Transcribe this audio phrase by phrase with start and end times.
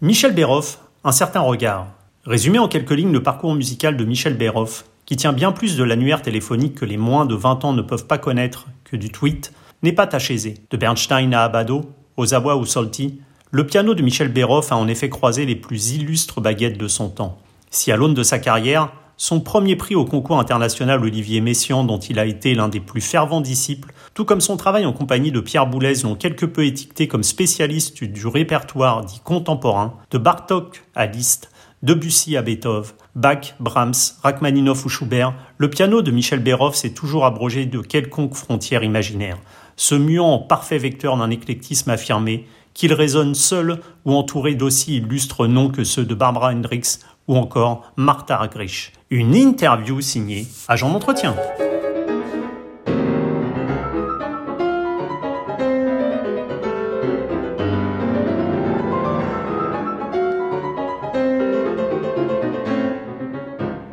[0.00, 1.88] Michel Béroff, un certain regard.
[2.24, 5.82] Résumé en quelques lignes le parcours musical de Michel Béroff, qui tient bien plus de
[5.82, 9.52] l'annuaire téléphonique que les moins de 20 ans ne peuvent pas connaître que du tweet,
[9.82, 10.54] n'est pas aisée.
[10.70, 14.86] De Bernstein à Abado, aux abois ou Solti, le piano de Michel Béroff a en
[14.86, 17.36] effet croisé les plus illustres baguettes de son temps.
[17.72, 21.98] Si à l'aune de sa carrière, son premier prix au concours international Olivier Messiaen, dont
[21.98, 25.40] il a été l'un des plus fervents disciples, tout comme son travail en compagnie de
[25.40, 31.06] Pierre Boulez, l'ont quelque peu étiqueté comme spécialiste du répertoire dit contemporain, de Bartok à
[31.06, 31.50] Liszt,
[31.82, 37.26] Debussy à Beethoven, Bach, Brahms, Rachmaninoff ou Schubert, le piano de Michel Béroff s'est toujours
[37.26, 39.38] abrogé de quelconque frontière imaginaire,
[39.74, 45.48] se muant en parfait vecteur d'un éclectisme affirmé, qu'il résonne seul ou entouré d'aussi illustres
[45.48, 48.92] noms que ceux de Barbara Hendricks ou encore Martha Argerich.
[49.10, 51.34] Une interview signée Agent d'entretien.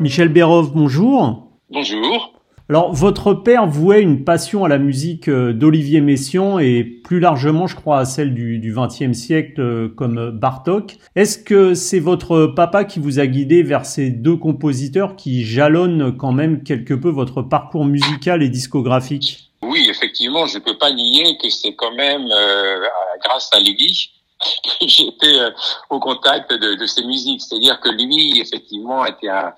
[0.02, 1.48] Michel Bérov, bonjour.
[1.70, 2.35] Bonjour.
[2.68, 7.68] Alors, votre père vouait une passion à la musique euh, d'Olivier Messiaen et plus largement,
[7.68, 10.96] je crois, à celle du XXe siècle euh, comme Bartok.
[11.16, 16.18] Est-ce que c'est votre papa qui vous a guidé vers ces deux compositeurs qui jalonnent
[16.18, 19.52] quand même quelque peu votre parcours musical et discographique?
[19.62, 22.80] Oui, effectivement, je ne peux pas nier que c'est quand même euh,
[23.24, 24.12] grâce à lui
[24.82, 25.50] que été
[25.92, 27.42] au contact de, de ces musiques.
[27.42, 29.52] C'est-à-dire que lui, effectivement, était un euh,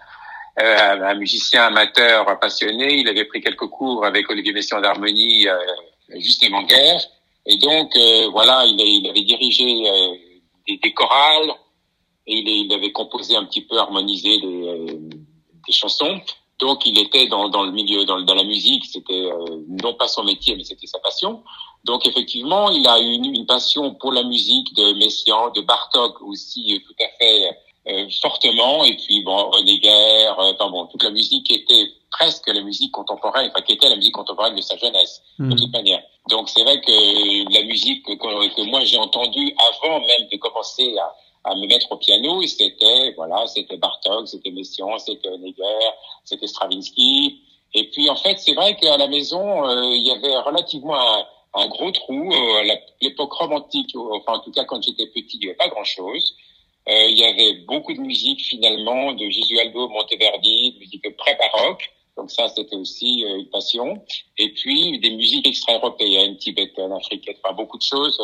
[0.58, 3.00] un musicien amateur passionné.
[3.00, 5.56] Il avait pris quelques cours avec Olivier Messiaen d'harmonie euh,
[6.16, 7.02] juste avant-guerre.
[7.46, 9.66] Et donc, euh, voilà, il, avait dirigé
[10.68, 11.54] des, des, chorales
[12.26, 15.00] et il, avait composé un petit peu, harmonisé des,
[15.68, 16.20] des chansons.
[16.60, 18.84] Donc, il était dans, dans le milieu, dans, dans la musique.
[18.86, 19.30] C'était
[19.68, 21.44] non pas son métier, mais c'était sa passion.
[21.88, 26.82] Donc, effectivement, il a une, une passion pour la musique de Messiaen, de Bartok aussi,
[26.86, 27.52] tout à fait euh,
[28.22, 28.84] fortement.
[28.86, 32.62] Et puis bon, René Guerre, euh, enfin bon, toute la musique qui était presque la
[32.62, 35.56] musique contemporaine, enfin qui était la musique contemporaine de sa jeunesse, de hmm.
[35.56, 36.02] toute manière.
[36.30, 40.96] Donc c'est vrai que la musique que, que moi j'ai entendue avant même de commencer
[40.98, 45.94] à, à me mettre au piano, c'était voilà, c'était Bartok, c'était Messiaen, c'était Guerre,
[46.24, 47.42] c'était Stravinsky.
[47.74, 51.26] Et puis en fait, c'est vrai qu'à la maison, euh, il y avait relativement un,
[51.54, 52.32] un gros trou.
[52.34, 52.64] à
[53.02, 56.36] l'époque romantique, enfin en tout cas quand j'étais petit, il n'y avait pas grand-chose.
[56.90, 61.92] Euh, il y avait beaucoup de musique finalement de Gesualdo Monteverdi, de musique pré-baroque.
[62.16, 64.02] Donc ça, c'était aussi euh, une passion.
[64.38, 68.20] Et puis des musiques extra-européennes, tibétaines, africaines, enfin beaucoup de choses.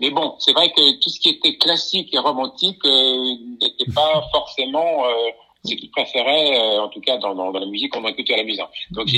[0.00, 4.22] Mais bon, c'est vrai que tout ce qui était classique et romantique euh, n'était pas
[4.32, 5.04] forcément
[5.66, 8.44] ce qu'ils préféraient, en tout cas dans, dans, dans la musique qu'on écoutait à la
[8.44, 8.64] maison.
[8.90, 9.08] Donc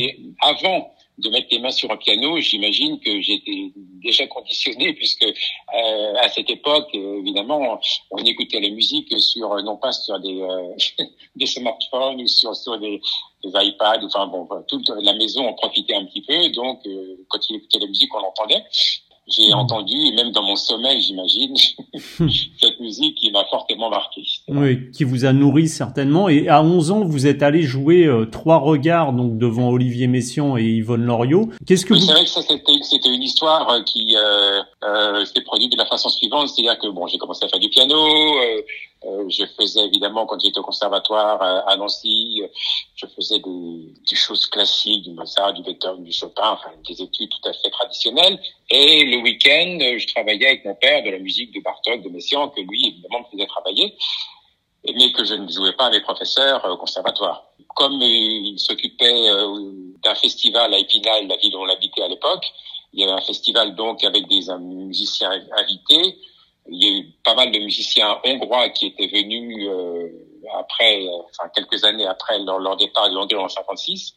[0.41, 6.15] avant de mettre les mains sur un piano, j'imagine que j'étais déjà conditionné puisque euh,
[6.17, 11.05] à cette époque, évidemment, on écoutait la musique sur non pas sur des, euh,
[11.37, 13.01] des smartphones ou sur, sur des,
[13.43, 17.39] des iPads, enfin bon, toute la maison en profitait un petit peu, donc euh, quand
[17.51, 18.65] il écoutait la musique, on l'entendait
[19.29, 19.59] j'ai hmm.
[19.59, 21.55] entendu, et même dans mon sommeil, j'imagine,
[21.95, 24.23] cette musique qui m'a fortement marqué.
[24.49, 26.29] Oui, qui vous a nourri certainement.
[26.29, 30.57] Et à 11 ans, vous êtes allé jouer euh, trois regards donc devant Olivier Messiaen
[30.57, 31.51] et Yvonne Loriot.
[31.67, 32.01] Qu'est-ce que vous...
[32.01, 35.87] C'est vrai que ça c'était une histoire euh, qui euh, euh, s'est produite de la
[35.87, 37.97] façon suivante, c'est-à-dire que bon, j'ai commencé à faire du piano.
[37.97, 38.63] Euh,
[39.07, 42.43] euh, je faisais évidemment quand j'étais au conservatoire à Nancy,
[42.95, 47.29] je faisais des, des, choses classiques, du Mozart, du Beethoven, du Chopin, enfin des études
[47.29, 48.41] tout à fait traditionnelles.
[48.71, 52.49] Et le week-end, je travaillais avec mon père de la musique de Bartok, de Messiaen,
[52.49, 53.97] que lui évidemment me faisait travailler,
[54.95, 57.47] mais que je ne jouais pas mes professeurs au conservatoire.
[57.75, 59.29] Comme il s'occupait
[60.05, 62.45] d'un festival à Épinal, la ville où on habitait à l'époque,
[62.93, 66.19] il y avait un festival donc avec des musiciens invités
[66.71, 70.09] il y a eu pas mal de musiciens hongrois qui étaient venus euh,
[70.59, 74.15] après, enfin quelques années après leur, départ de Londres en 56,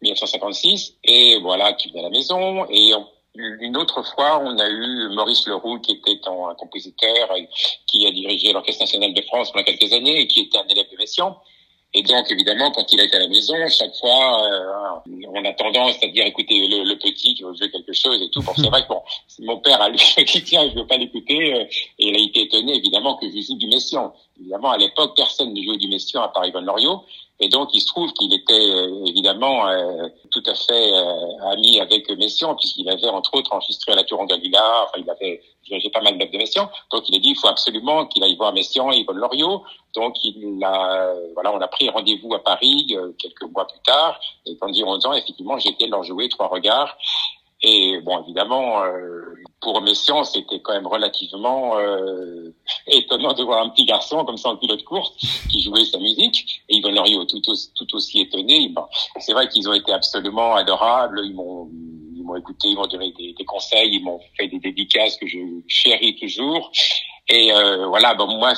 [0.00, 2.66] 1956, et voilà, qui venaient à la maison.
[2.70, 2.92] Et
[3.34, 7.34] une autre fois, on a eu Maurice Leroux, qui était un, compositeur
[7.86, 10.90] qui a dirigé l'Orchestre national de France pendant quelques années et qui était un élève
[10.90, 11.36] de Messiaen.
[11.94, 16.02] Et donc, évidemment, quand il est à la maison, chaque fois, euh, on a tendance
[16.02, 18.40] à dire, écoutez, le, le, petit qui veut jouer quelque chose et tout.
[18.40, 19.02] Bon, c'est vrai que bon,
[19.40, 21.54] mon père a lui dit, tiens, je veux pas l'écouter.
[21.54, 21.64] Euh,
[21.98, 24.10] et il a été étonné, évidemment, que je joue du Messiaen.
[24.40, 27.04] Évidemment, à l'époque, personne ne jouait du Messiaen à part Yvonne Loriot.
[27.42, 31.80] Et donc, il se trouve qu'il était euh, évidemment euh, tout à fait euh, ami
[31.80, 34.84] avec Messiaen, puisqu'il avait entre autres enregistré à la Tour en Galila.
[34.84, 36.70] Enfin, il avait dirigé pas mal d'œuvres de Messiaen.
[36.92, 39.64] Donc, il a dit il faut absolument qu'il aille voir Messiaen et Yvonne Loriot.
[39.92, 44.20] Donc, il a, voilà, on a pris rendez-vous à Paris quelques mois plus tard.
[44.46, 46.96] Et pendant 11 ans, effectivement, j'étais leur jouer trois regards.
[47.62, 52.52] Et bon, évidemment, euh, pour Messiaen, c'était quand même relativement euh,
[52.88, 55.12] étonnant de voir un petit garçon comme ça en pilote course
[55.50, 56.62] qui jouait sa musique.
[56.68, 58.72] Et Yvonne Loriot tout, aussi, tout aussi étonné.
[59.20, 61.20] C'est vrai qu'ils ont été absolument adorables.
[61.24, 61.70] Ils m'ont
[62.22, 65.38] ils m'ont écouté, ils m'ont donné des, conseils, ils m'ont fait des dédicaces que je
[65.66, 66.70] chéris toujours.
[67.28, 68.52] Et euh, voilà, bon, moi,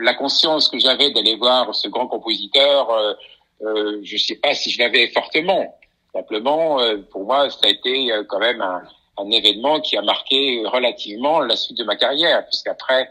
[0.00, 3.14] la conscience que j'avais d'aller voir ce grand compositeur, euh,
[3.62, 5.78] euh, je sais pas si je l'avais fortement.
[6.14, 8.82] Simplement, euh, pour moi, ça a été euh, quand même un,
[9.18, 13.10] un, événement qui a marqué relativement la suite de ma carrière, puisqu'après,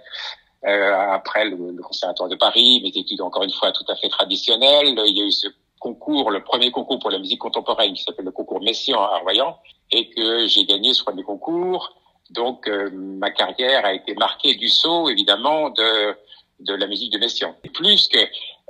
[0.66, 4.10] euh, après le, le, conservatoire de Paris, mes études encore une fois tout à fait
[4.10, 5.48] traditionnelles, il y a eu ce
[5.80, 9.58] concours, le premier concours pour la musique contemporaine qui s'appelle le concours Messiaen à Arvoyant,
[9.92, 11.96] et que j'ai gagné ce premier concours.
[12.30, 16.16] Donc, euh, ma carrière a été marquée du saut, évidemment, de
[16.62, 17.56] de la musique de Messiaen.
[17.74, 18.20] Plus que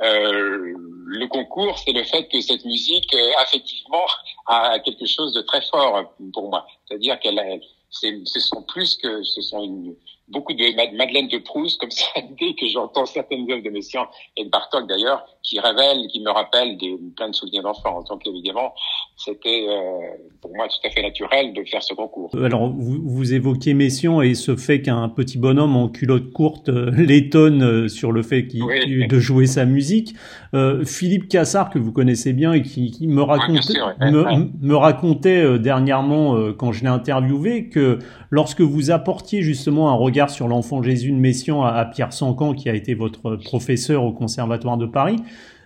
[0.01, 0.73] euh,
[1.11, 4.05] le concours, c'est le fait que cette musique, euh, affectivement,
[4.47, 6.65] a quelque chose de très fort pour moi.
[6.85, 9.95] C'est-à-dire qu'elle, ce sont plus que, ce sont une,
[10.29, 12.05] beaucoup de Madeleine de Proust, comme ça,
[12.39, 16.31] dès que j'entends certaines œuvres de Messiaen et de Bartok d'ailleurs, qui révèlent, qui me
[16.31, 18.01] rappellent des, plein de souvenirs d'enfants.
[18.03, 18.73] Donc évidemment,
[19.23, 19.99] c'était euh,
[20.41, 22.29] pour moi tout à fait naturel de faire ce concours.
[22.41, 26.91] Alors vous, vous évoquez Messiaen et ce fait qu'un petit bonhomme en culotte courte euh,
[26.91, 29.07] l'étonne euh, sur le fait qu oui.
[29.07, 30.15] de jouer sa musique.
[30.53, 35.43] Euh, Philippe Cassard que vous connaissez bien et qui, qui me racontait, me, me, racontait
[35.43, 40.47] euh, dernièrement euh, quand je l'ai interviewé que lorsque vous apportiez justement un regard sur
[40.47, 44.77] l'enfant Jésus de Messiaen à, à Pierre Sancan qui a été votre professeur au Conservatoire
[44.77, 45.17] de Paris,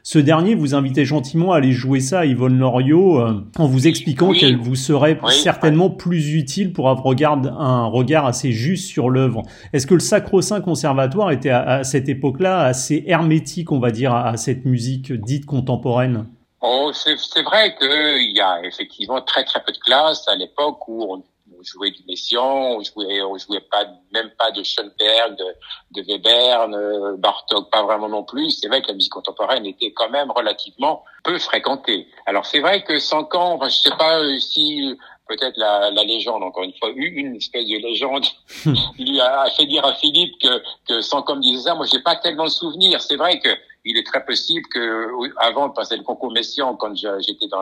[0.07, 3.87] ce dernier vous invitait gentiment à aller jouer ça à Yvonne Loriot euh, en vous
[3.87, 4.39] expliquant oui.
[4.39, 5.33] qu'elle vous serait oui.
[5.33, 7.15] certainement plus utile pour avoir
[7.59, 9.41] un regard assez juste sur l'œuvre.
[9.73, 14.13] Est-ce que le Sacro-Saint Conservatoire était à, à cette époque-là assez hermétique, on va dire,
[14.13, 16.27] à, à cette musique dite contemporaine?
[16.61, 21.03] Oh, c'est vrai qu'il y a effectivement très très peu de classes à l'époque où
[21.09, 21.23] on
[21.65, 27.17] jouait du Messiaen, on jouait, on jouait pas, même pas de Schoenberg, de, de Webern,
[27.17, 28.51] Bartok, pas vraiment non plus.
[28.51, 32.07] C'est vrai que la musique contemporaine était quand même relativement peu fréquentée.
[32.25, 34.97] Alors c'est vrai que Sancan, enfin, je sais pas euh, si
[35.27, 38.25] peut-être la, la, légende, encore une fois, une espèce de légende,
[38.99, 41.75] lui a, fait dire à Philippe que, que Sancan disait ça.
[41.75, 43.01] Moi, j'ai pas tellement de souvenirs.
[43.01, 43.49] C'est vrai que
[43.85, 45.09] il est très possible que,
[45.39, 47.61] avant de passer le concours Messiaen, quand j'étais dans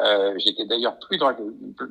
[0.00, 1.32] euh, j'étais d'ailleurs plus dans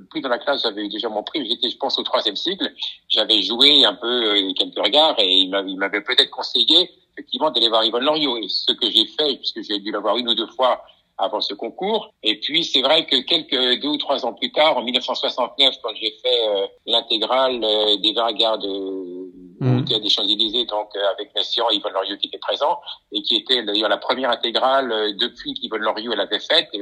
[0.10, 1.48] plus dans la classe, j'avais déjà mon prix.
[1.48, 2.70] J'étais, je pense, au troisième cycle.
[3.08, 7.84] J'avais joué un peu euh, quelques regards et il m'avait peut-être conseillé effectivement d'aller voir
[7.86, 8.38] Yvonne Loriot.
[8.38, 10.84] Et ce que j'ai fait, puisque j'ai dû l'avoir une ou deux fois
[11.18, 12.14] avant ce concours.
[12.24, 15.94] Et puis c'est vrai que quelques deux ou trois ans plus tard, en 1969, quand
[15.96, 19.30] j'ai fait euh, l'intégrale euh, des regards de
[19.60, 19.84] mmh.
[19.84, 22.80] des Champs-Élysées, donc euh, avec Messiaen et Yvonne Loriot qui était présent
[23.12, 26.70] et qui était d'ailleurs la première intégrale depuis qu'Yvonne Loriot elle avait faite.
[26.74, 26.82] Et,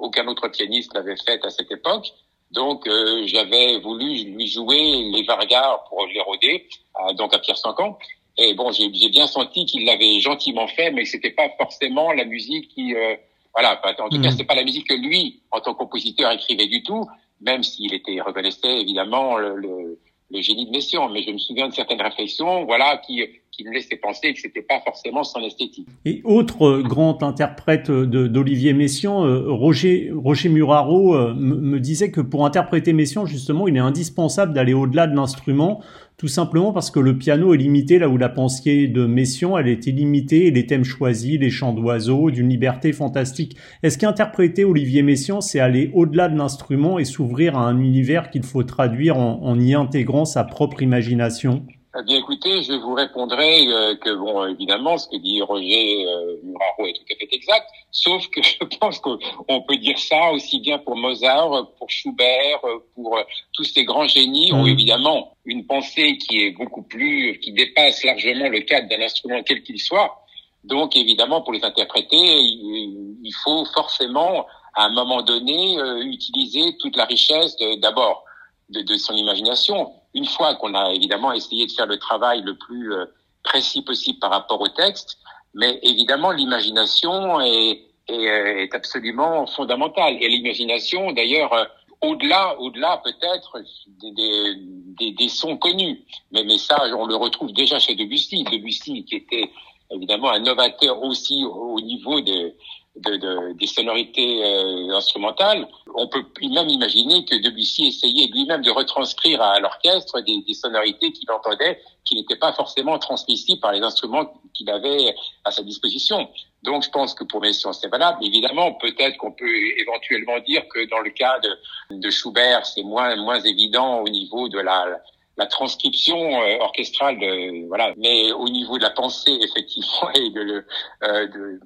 [0.00, 2.12] aucun autre pianiste l'avait fait à cette époque.
[2.50, 6.68] Donc euh, j'avais voulu lui jouer les Vargas pour les roder,
[7.00, 7.96] euh, donc à Pierre Sancan.
[8.38, 12.68] Et bon, j'ai bien senti qu'il l'avait gentiment fait, mais c'était pas forcément la musique
[12.68, 13.14] qui, euh,
[13.54, 14.22] voilà, en tout mmh.
[14.22, 17.06] cas, c'était pas la musique que lui, en tant que compositeur, écrivait du tout,
[17.40, 19.98] même s'il était reconnaissait évidemment le, le,
[20.30, 21.08] le, génie de Messiaen.
[21.08, 23.26] Mais je me souviens de certaines réflexions, voilà, qui
[23.60, 25.86] qui me laissait penser que c'était pas forcément son esthétique.
[26.06, 32.46] Et autre grand interprète d'Olivier Messiaen, euh, Roger, Roger Muraro euh, me disait que pour
[32.46, 35.82] interpréter Messiaen, justement, il est indispensable d'aller au-delà de l'instrument,
[36.16, 39.68] tout simplement parce que le piano est limité là où la pensée de Messiaen, elle
[39.68, 43.58] était limitée, les thèmes choisis, les chants d'oiseaux, d'une liberté fantastique.
[43.82, 48.42] Est-ce qu'interpréter Olivier Messiaen, c'est aller au-delà de l'instrument et s'ouvrir à un univers qu'il
[48.42, 51.66] faut traduire en, en y intégrant sa propre imagination?
[51.98, 56.36] Eh bien, écoutez, je vous répondrai euh, que, bon, évidemment, ce que dit Roger euh,
[56.44, 60.60] Muraro est tout à fait exact, sauf que je pense qu'on peut dire ça aussi
[60.60, 62.60] bien pour Mozart, pour Schubert,
[62.94, 63.22] pour euh,
[63.54, 64.54] tous ces grands génies, mmh.
[64.54, 69.42] ont évidemment une pensée qui est beaucoup plus, qui dépasse largement le cadre d'un instrument
[69.42, 70.24] quel qu'il soit.
[70.62, 76.76] Donc, évidemment, pour les interpréter, il, il, faut forcément, à un moment donné, euh, utiliser
[76.78, 78.22] toute la richesse d'abord
[78.68, 82.56] de, de son imagination, une fois qu'on a évidemment essayé de faire le travail le
[82.56, 83.06] plus euh,
[83.42, 85.18] précis possible par rapport au texte,
[85.54, 90.16] mais évidemment l'imagination est, est, euh, est, absolument fondamentale.
[90.20, 91.64] Et l'imagination, d'ailleurs, euh,
[92.02, 93.58] au-delà, au-delà peut-être
[94.02, 94.54] des,
[94.98, 96.02] des, des, sons connus,
[96.32, 98.44] mais, mais ça, on le retrouve déjà chez Debussy.
[98.44, 99.50] Debussy qui était
[99.90, 102.54] évidemment un novateur aussi au niveau de,
[102.96, 108.70] de, de, des sonorités euh, instrumentales, on peut même imaginer que Debussy essayait lui-même de
[108.70, 113.80] retranscrire à l'orchestre des, des, sonorités qu'il entendait, qui n'étaient pas forcément transmissibles par les
[113.80, 116.28] instruments qu'il avait à sa disposition.
[116.62, 118.18] Donc, je pense que pour Messiaen, c'est valable.
[118.24, 123.16] Évidemment, peut-être qu'on peut éventuellement dire que dans le cas de, de Schubert, c'est moins
[123.16, 125.00] moins évident au niveau de la
[125.36, 130.64] la transcription euh, orchestrale de voilà mais au niveau de la pensée effectivement et de,
[131.02, 131.60] euh, de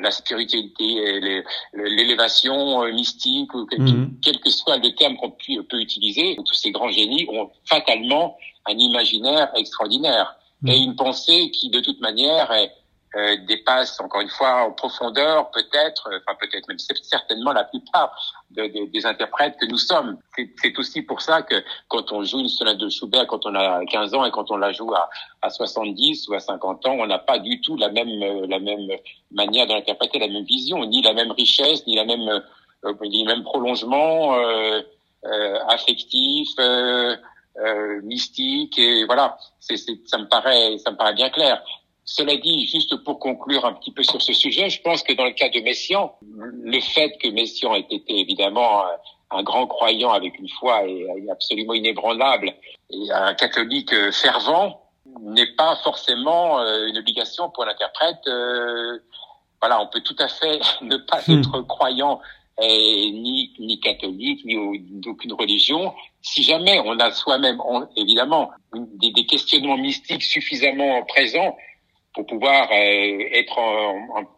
[0.00, 1.20] la spiritualité
[1.72, 4.18] l'élévation euh, mystique ou mhm.
[4.22, 8.36] quel, que soit le terme qu'on peut, utiliser tous ces grands génies ont fatalement
[8.66, 10.70] un imaginaire extraordinaire mhm.
[10.70, 12.72] et une pensée qui de toute manière est,
[13.16, 18.12] euh, dépasse encore une fois en profondeur peut-être, enfin peut-être même certainement la plupart
[18.50, 20.18] des interprètes que nous sommes.
[20.60, 21.54] C'est aussi pour ça que
[21.88, 24.56] quand on joue une sonate de Schubert quand on a 15 ans et quand on
[24.56, 25.08] la joue à,
[25.42, 28.08] à 70 ou à 50 ans, on n'a pas du tout la même
[28.48, 28.88] la même
[29.30, 32.28] manière de l'interpréter, la même vision, ni la même richesse, ni la même
[32.84, 34.82] euh, ni le même prolongement euh,
[35.24, 36.50] euh affectif.
[36.58, 37.16] Euh,
[37.60, 41.60] euh, mystique et voilà, c'est, ça me paraît, ça me paraît bien clair.
[42.10, 45.26] Cela dit, juste pour conclure un petit peu sur ce sujet, je pense que dans
[45.26, 48.82] le cas de Messian, le fait que Messian ait été évidemment
[49.30, 50.84] un, grand croyant avec une foi
[51.30, 52.54] absolument inébranlable
[52.88, 54.80] et un catholique fervent
[55.20, 58.26] n'est pas forcément euh, une obligation pour l'interprète.
[58.26, 59.00] Euh,
[59.60, 61.40] voilà, on peut tout à fait ne pas hmm.
[61.40, 62.22] être croyant
[62.58, 64.56] et ni, ni catholique, ni
[65.02, 67.60] d'aucune religion, si jamais on a soi-même,
[67.96, 71.54] évidemment, des, des, questionnements mystiques suffisamment présents
[72.18, 73.60] pour pouvoir euh, être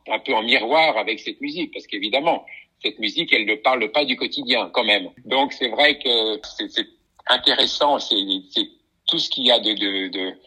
[0.06, 2.44] un peu en miroir avec cette musique, parce qu'évidemment,
[2.82, 5.08] cette musique, elle ne parle pas du quotidien quand même.
[5.24, 6.86] Donc c'est vrai que c'est
[7.26, 8.18] intéressant, c'est
[9.06, 9.58] tout ce qu'il y a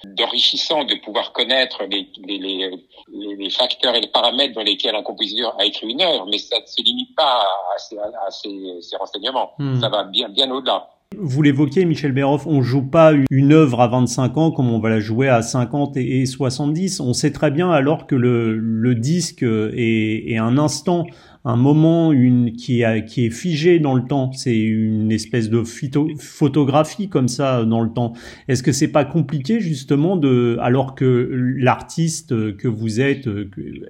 [0.06, 4.96] d'enrichissant de, de, pouvoir connaître les, les, les, les, facteurs et les paramètres dans lesquels
[4.96, 7.42] un compositeur a écrit une œuvre, mais ça ne se limite pas
[7.76, 9.54] à ces, à ces, ces renseignements.
[9.58, 9.82] Hmm.
[9.82, 10.88] Ça va bien, bien au-delà.
[11.20, 14.90] Vous l'évoquiez, Michel Béroff, on joue pas une œuvre à 25 ans comme on va
[14.90, 17.00] la jouer à 50 et 70.
[17.00, 21.06] On sait très bien alors que le, disque est un instant
[21.46, 24.32] un moment une, qui, a, qui est figé dans le temps.
[24.32, 25.64] C'est une espèce de
[26.18, 28.14] photographie comme ça dans le temps.
[28.48, 33.28] Est-ce que c'est pas compliqué justement de, alors que l'artiste que vous êtes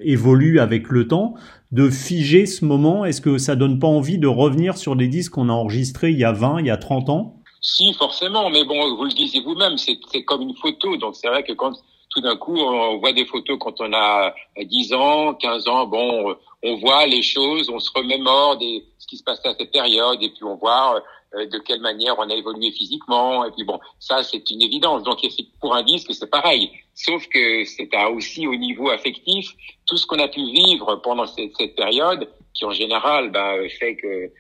[0.01, 1.35] évolue avec le temps,
[1.71, 3.05] de figer ce moment?
[3.05, 6.17] Est-ce que ça donne pas envie de revenir sur des disques qu'on a enregistrés il
[6.17, 7.35] y a 20, il y a 30 ans?
[7.61, 10.97] Si, forcément, mais bon, vous le disiez vous-même, c'est comme une photo.
[10.97, 11.71] Donc c'est vrai que quand
[12.09, 16.35] tout d'un coup on voit des photos quand on a 10 ans, 15 ans, bon,
[16.63, 20.21] on voit les choses, on se remémore des, ce qui se passait à cette période
[20.21, 21.03] et puis on voit
[21.35, 23.45] euh, de quelle manière on a évolué physiquement.
[23.45, 25.03] Et puis bon, ça c'est une évidence.
[25.03, 25.19] Donc
[25.59, 29.51] pour un disque c'est pareil, sauf que c'est aussi au niveau affectif
[29.85, 33.95] tout ce qu'on a pu vivre pendant cette, cette période, qui en général bah, fait
[33.95, 34.31] que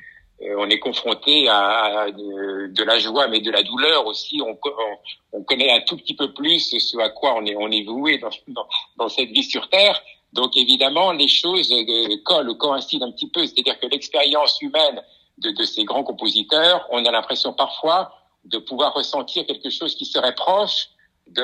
[0.41, 4.41] euh, on est confronté à, de, la joie, mais de la douleur aussi.
[4.41, 4.57] On,
[5.31, 8.17] on, connaît un tout petit peu plus ce à quoi on est, on est voué
[8.17, 8.29] dans,
[8.97, 10.01] dans cette vie sur Terre.
[10.33, 13.45] Donc évidemment, les choses euh, collent ou coïncident un petit peu.
[13.45, 15.01] C'est-à-dire que l'expérience humaine
[15.37, 18.13] de, de, ces grands compositeurs, on a l'impression parfois
[18.45, 20.89] de pouvoir ressentir quelque chose qui serait proche
[21.27, 21.41] de,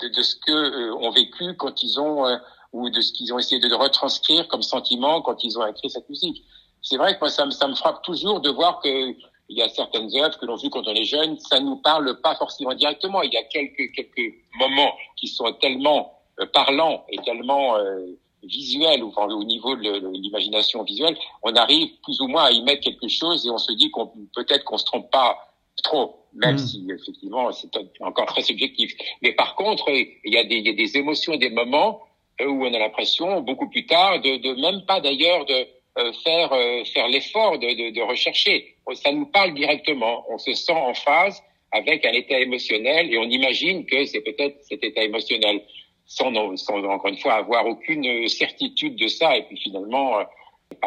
[0.00, 2.24] de, de ce que euh, ont vécu quand ils ont
[2.72, 6.08] ou de ce qu'ils ont essayé de retranscrire comme sentiment quand ils ont écrit cette
[6.08, 6.44] musique
[6.84, 9.14] c'est vrai que moi, ça me, ça me frappe toujours de voir que
[9.48, 12.20] il y a certaines œuvres que l'on joue quand on est jeune, ça nous parle
[12.22, 13.20] pas forcément directement.
[13.22, 18.06] Il y a quelques quelques moments qui sont tellement euh, parlants et tellement euh,
[18.42, 22.62] visuels, ou enfin, au niveau de l'imagination visuelle, on arrive plus ou moins à y
[22.62, 25.38] mettre quelque chose et on se dit qu'on peut-être qu'on se trompe pas
[25.82, 26.58] trop, même mm.
[26.58, 28.92] si effectivement c'est encore très subjectif.
[29.22, 32.02] Mais par contre, il y a des, il y a des émotions, des moments
[32.40, 35.66] euh, où on a l'impression, beaucoup plus tard, de, de même pas d'ailleurs de
[35.98, 38.76] euh, faire euh, faire l'effort de, de, de, rechercher.
[38.94, 40.24] Ça nous parle directement.
[40.28, 44.56] On se sent en phase avec un état émotionnel et on imagine que c'est peut-être
[44.62, 45.62] cet état émotionnel
[46.06, 49.36] sans, sans encore une fois avoir aucune certitude de ça.
[49.36, 50.24] Et puis finalement, euh,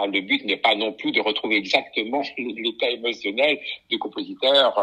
[0.07, 3.59] le but n'est pas non plus de retrouver exactement l'état émotionnel
[3.89, 4.77] du compositeur.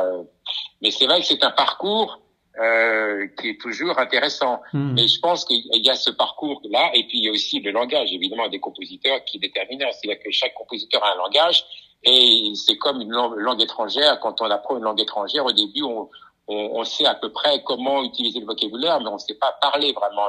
[0.82, 2.20] Mais c'est vrai que c'est un parcours
[2.60, 4.60] euh, qui est toujours intéressant.
[4.72, 4.94] Hmm.
[4.94, 7.72] Mais je pense qu'il y a ce parcours-là, et puis il y a aussi le
[7.72, 9.88] langage, évidemment, des compositeurs qui est déterminant.
[9.90, 11.64] C'est-à-dire que chaque compositeur a un langage,
[12.04, 14.20] et c'est comme une langue, étrangère.
[14.20, 16.08] Quand on apprend une langue étrangère, au début, on,
[16.48, 19.52] on, on, sait à peu près comment utiliser le vocabulaire, mais on ne sait pas
[19.60, 20.26] parler vraiment.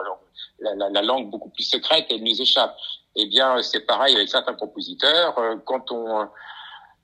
[0.60, 2.76] La, la, la, langue beaucoup plus secrète, elle nous échappe.
[3.16, 5.38] Eh bien, c'est pareil avec certains compositeurs.
[5.38, 6.28] Euh, quand on,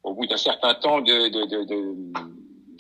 [0.04, 1.96] au bout d'un certain temps de, de, de, de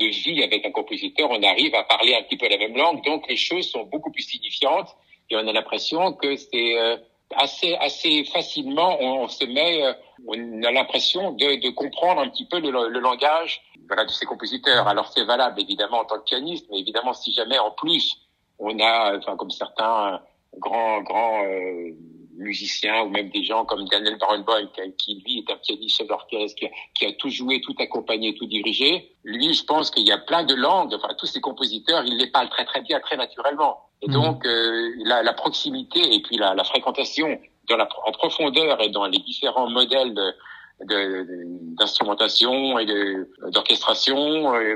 [0.01, 3.03] de vie avec un compositeur, on arrive à parler un petit peu la même langue,
[3.03, 4.89] donc les choses sont beaucoup plus signifiantes
[5.29, 6.97] et on a l'impression que c'est euh,
[7.37, 9.93] assez assez facilement on, se met, euh,
[10.27, 14.25] on a l'impression de, de, comprendre un petit peu le, le, langage voilà, de ces
[14.25, 14.87] compositeurs.
[14.87, 18.17] Alors c'est valable évidemment en tant que pianiste, mais évidemment si jamais en plus
[18.59, 20.21] on a, enfin comme certains
[20.57, 21.91] grands grands euh,
[22.41, 24.67] musiciens ou même des gens comme Daniel Barenboim
[24.97, 28.47] qui, lui est un pianiste d'orchestre qui a, qui a tout joué, tout accompagné, tout
[28.47, 29.15] dirigé.
[29.23, 30.93] Lui, je pense qu'il y a plein de langues.
[30.93, 33.89] Enfin, tous ces compositeurs, ils les parlent très très bien, très naturellement.
[34.01, 34.13] Et mmh.
[34.13, 38.89] donc euh, la, la, proximité et puis la, la fréquentation dans la en profondeur et
[38.89, 40.33] dans les différents modèles de,
[40.85, 42.85] d'instrumentation et
[43.51, 44.75] d'orchestration euh,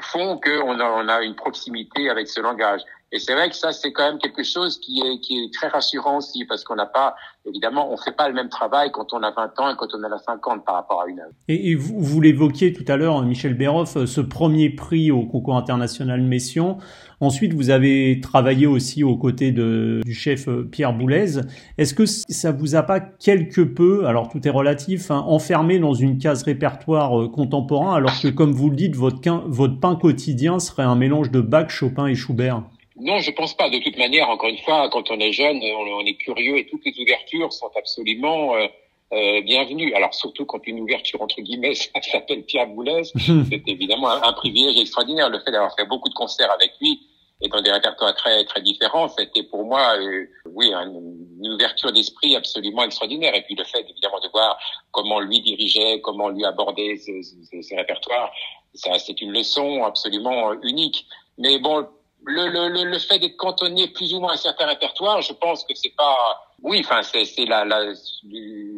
[0.00, 2.80] font qu'on a, on a une proximité avec ce langage.
[3.10, 5.68] Et c'est vrai que ça, c'est quand même quelque chose qui est, qui est très
[5.68, 7.14] rassurant aussi, parce qu'on n'a pas,
[7.46, 10.02] évidemment, on fait pas le même travail quand on a 20 ans et quand on
[10.02, 11.32] a 50 par rapport à une œuvre.
[11.48, 15.56] Et, vous, vous l'évoquiez tout à l'heure, Michel Béroff, euh, ce premier prix au concours
[15.56, 16.76] international Messian.
[17.20, 21.38] Ensuite, vous avez travaillé aussi aux côtés de, du chef euh, Pierre Boulez.
[21.78, 25.94] Est-ce que ça vous a pas quelque peu, alors tout est relatif, hein, enfermé dans
[25.94, 30.58] une case répertoire euh, contemporain, alors que, comme vous le dites, votre, votre pain quotidien
[30.58, 32.64] serait un mélange de Bach, Chopin et Schubert?
[33.00, 33.70] Non, je pense pas.
[33.70, 36.84] De toute manière, encore une fois, quand on est jeune, on, est curieux et toutes
[36.84, 38.66] les ouvertures sont absolument euh,
[39.12, 39.94] euh, bienvenues.
[39.94, 41.74] Alors surtout quand une ouverture entre guillemets
[42.12, 45.28] s'appelle Pierre Boulez, c'est évidemment un, privilège extraordinaire.
[45.28, 47.00] Le fait d'avoir fait beaucoup de concerts avec lui
[47.40, 52.34] et dans des répertoires très très différents, c'était pour moi, euh, oui, une, ouverture d'esprit
[52.34, 53.34] absolument extraordinaire.
[53.34, 54.58] Et puis le fait évidemment de voir
[54.90, 58.32] comment lui dirigeait, comment lui abordait ses, ses répertoires,
[58.74, 61.06] ça c'est une leçon absolument unique.
[61.38, 61.86] Mais bon,
[62.28, 65.64] le, le, le fait d'être cantonné plus ou moins à un certain répertoire, je pense
[65.64, 67.92] que c'est pas, oui, enfin c'est la, la,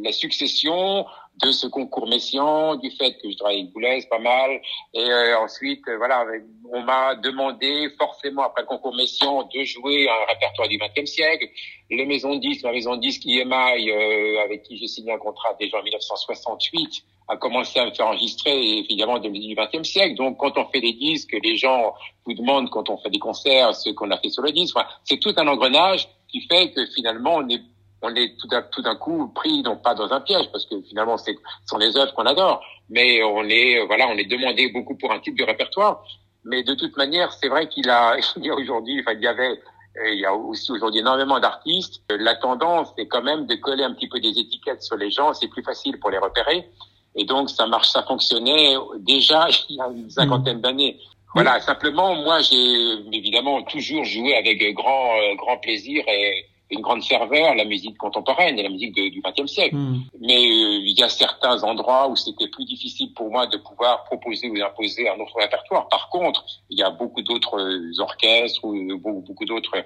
[0.04, 1.04] la succession
[1.42, 4.60] de ce concours Messian, du fait que je travaille Boulez pas mal,
[4.94, 6.24] et euh, ensuite euh, voilà,
[6.70, 11.46] on m'a demandé forcément après le concours Messian de jouer un répertoire du XXe siècle.
[11.90, 15.18] Les maisons de disques, la maison de disques EMI, euh, avec qui j'ai signé un
[15.18, 20.16] contrat déjà en 1968, a commencé à faire enregistrer évidemment début du XXe siècle.
[20.16, 21.94] Donc quand on fait des disques, les gens
[22.26, 24.76] vous demandent quand on fait des concerts ce qu'on a fait sur le disque.
[24.76, 27.62] Enfin, c'est tout un engrenage qui fait que finalement on est
[28.02, 31.36] on est tout d'un coup pris non pas dans un piège parce que finalement c'est
[31.66, 35.20] sont les œuvres qu'on adore, mais on est voilà on est demandé beaucoup pour un
[35.20, 36.02] type de répertoire.
[36.42, 39.28] Mais de toute manière, c'est vrai qu'il a il y a aujourd'hui, enfin il y
[39.28, 39.60] avait
[40.06, 42.02] il y a aussi aujourd'hui énormément d'artistes.
[42.08, 45.34] La tendance, c'est quand même de coller un petit peu des étiquettes sur les gens.
[45.34, 46.68] C'est plus facile pour les repérer.
[47.16, 50.62] Et donc, ça marche, ça fonctionnait déjà il y a une cinquantaine mmh.
[50.62, 50.98] d'années.
[51.34, 57.02] Voilà, simplement, moi, j'ai évidemment toujours joué avec grand, euh, grand plaisir et une grande
[57.02, 59.74] ferveur la musique contemporaine et la musique du XXe siècle.
[59.74, 60.00] Hmm.
[60.20, 64.04] Mais euh, il y a certains endroits où c'était plus difficile pour moi de pouvoir
[64.04, 65.88] proposer ou imposer un autre répertoire.
[65.88, 69.84] Par contre, il y a beaucoup d'autres euh, orchestres ou euh, beaucoup, beaucoup d'autres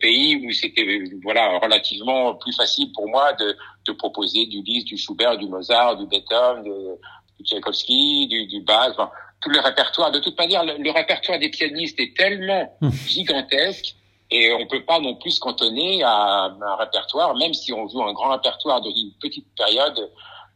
[0.00, 4.96] pays où c'était voilà relativement plus facile pour moi de, de proposer du Liszt, du
[4.96, 6.98] Schubert, du Mozart, du Beethoven, de,
[7.38, 8.90] du Tchaïkovski, du, du Bach.
[8.92, 10.10] Enfin, tout le répertoire.
[10.12, 12.90] De toute manière, le, le répertoire des pianistes est tellement hmm.
[12.90, 13.96] gigantesque
[14.32, 18.02] et on peut pas non plus se cantonner à un répertoire, même si on joue
[18.02, 20.10] un grand répertoire dans une petite période.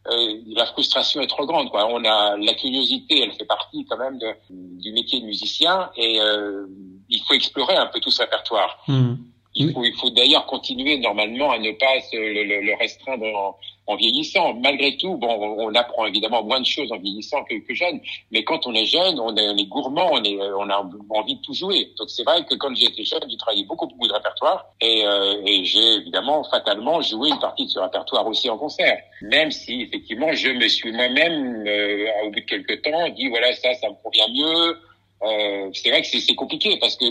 [0.09, 1.69] Euh, la frustration est trop grande.
[1.69, 1.87] Quoi.
[1.87, 6.21] On a la curiosité, elle fait partie quand même de, du métier de musicien, et
[6.21, 6.67] euh,
[7.11, 8.79] il faut explorer un peu tout ce répertoire.
[8.89, 9.17] Hmm.
[9.55, 13.59] Il faut, il faut d'ailleurs continuer normalement à ne pas se, le, le, restreindre en,
[13.87, 14.55] en, vieillissant.
[14.55, 18.45] Malgré tout, bon, on apprend évidemment moins de choses en vieillissant que, que jeune, mais
[18.45, 21.43] quand on est jeune, on est, on est gourmand, on, est, on a envie de
[21.43, 21.93] tout jouer.
[21.99, 25.43] Donc c'est vrai que quand j'étais jeune, j'ai travaillé beaucoup, beaucoup de répertoire et, euh,
[25.45, 28.99] et j'ai évidemment fatalement joué une partie de ce répertoire aussi en concert.
[29.23, 33.53] Même si effectivement, je me suis moi-même, euh, au bout de quelques temps, dit voilà,
[33.55, 34.79] ça, ça me convient mieux
[35.23, 37.07] euh, c'est vrai que c'est compliqué parce que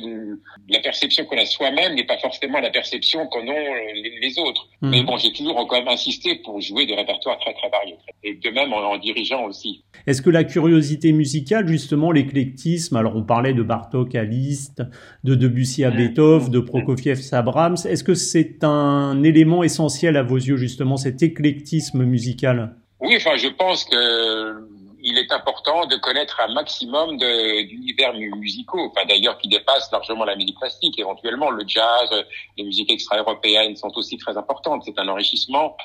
[0.69, 4.67] la perception qu'on a soi-même n'est pas forcément la perception qu'en ont les, autres.
[4.81, 4.89] Mhm.
[4.91, 7.97] Mais bon, j'ai toujours quand même insisté pour jouer des répertoires très très variés.
[8.23, 9.83] Et de même en, dirigeant aussi.
[10.05, 14.83] Est-ce que la curiosité musicale, justement, l'éclectisme, alors on parlait de Bartok à Liszt,
[15.23, 20.23] de Debussy à Beethoven, de Prokofiev à Brahms, est-ce que c'est un élément essentiel à
[20.23, 22.75] vos yeux, justement, cet éclectisme musical?
[22.99, 24.74] Oui, enfin, je pense que
[25.05, 30.35] il est important de connaître un maximum d'univers musicaux, enfin d'ailleurs qui dépassent largement la
[30.35, 30.97] musique classique.
[30.97, 32.09] Éventuellement, le jazz,
[32.57, 34.81] les musiques extra-européennes sont aussi très importantes.
[34.83, 35.77] C'est un enrichissement.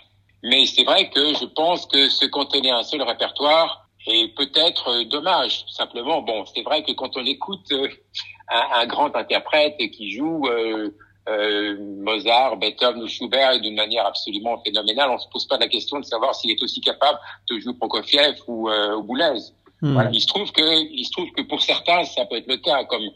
[0.42, 5.64] Mais c'est vrai que je pense que se contenir un seul répertoire est peut-être dommage.
[5.68, 7.88] Simplement, bon, c'est vrai que quand on écoute euh,
[8.48, 10.96] un, un grand interprète qui joue euh,
[11.28, 15.10] euh, Mozart, Beethoven ou Schubert d'une manière absolument phénoménale.
[15.10, 17.18] On se pose pas la question de savoir s'il est aussi capable
[17.50, 19.38] de jouer Prokofiev ou, euh, ou Boulez.
[19.82, 19.92] Hmm.
[19.94, 20.10] Voilà.
[20.12, 22.84] Il se trouve que, il se trouve que pour certains, ça peut être le cas,
[22.84, 23.08] comme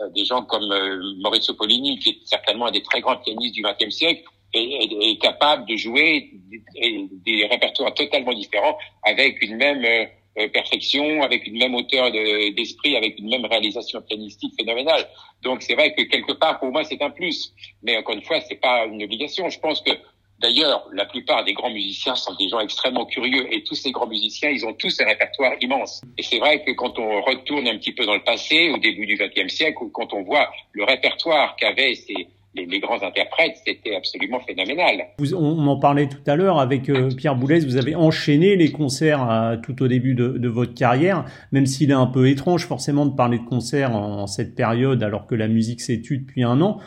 [0.00, 3.54] euh, des gens comme euh, Maurizio Pollini, qui est certainement un des très grands pianistes
[3.54, 6.30] du XXe siècle, est, est, capable de jouer
[6.74, 10.06] des, des, répertoires totalement différents avec une même euh,
[10.52, 15.08] perfection, avec une même hauteur d'esprit, avec une même réalisation pianistique phénoménale.
[15.42, 18.40] Donc c'est vrai que quelque part pour moi c'est un plus, mais encore une fois
[18.40, 19.48] c'est pas une obligation.
[19.48, 19.92] Je pense que
[20.40, 24.06] D'ailleurs, la plupart des grands musiciens sont des gens extrêmement curieux et tous ces grands
[24.06, 26.00] musiciens, ils ont tous un répertoire immense.
[26.16, 29.04] Et c'est vrai que quand on retourne un petit peu dans le passé, au début
[29.04, 33.94] du XXe siècle, ou quand on voit le répertoire qu'avaient ces les, grands interprètes, c'était
[33.94, 35.06] absolument phénoménal.
[35.34, 39.30] on, en parlait tout à l'heure avec euh, Pierre Boulez, vous avez enchaîné les concerts
[39.30, 43.14] euh, tout au début de, votre carrière, même s'il est un peu étrange forcément de
[43.14, 46.78] parler de concerts en, cette période alors que la musique s'étudie depuis un an.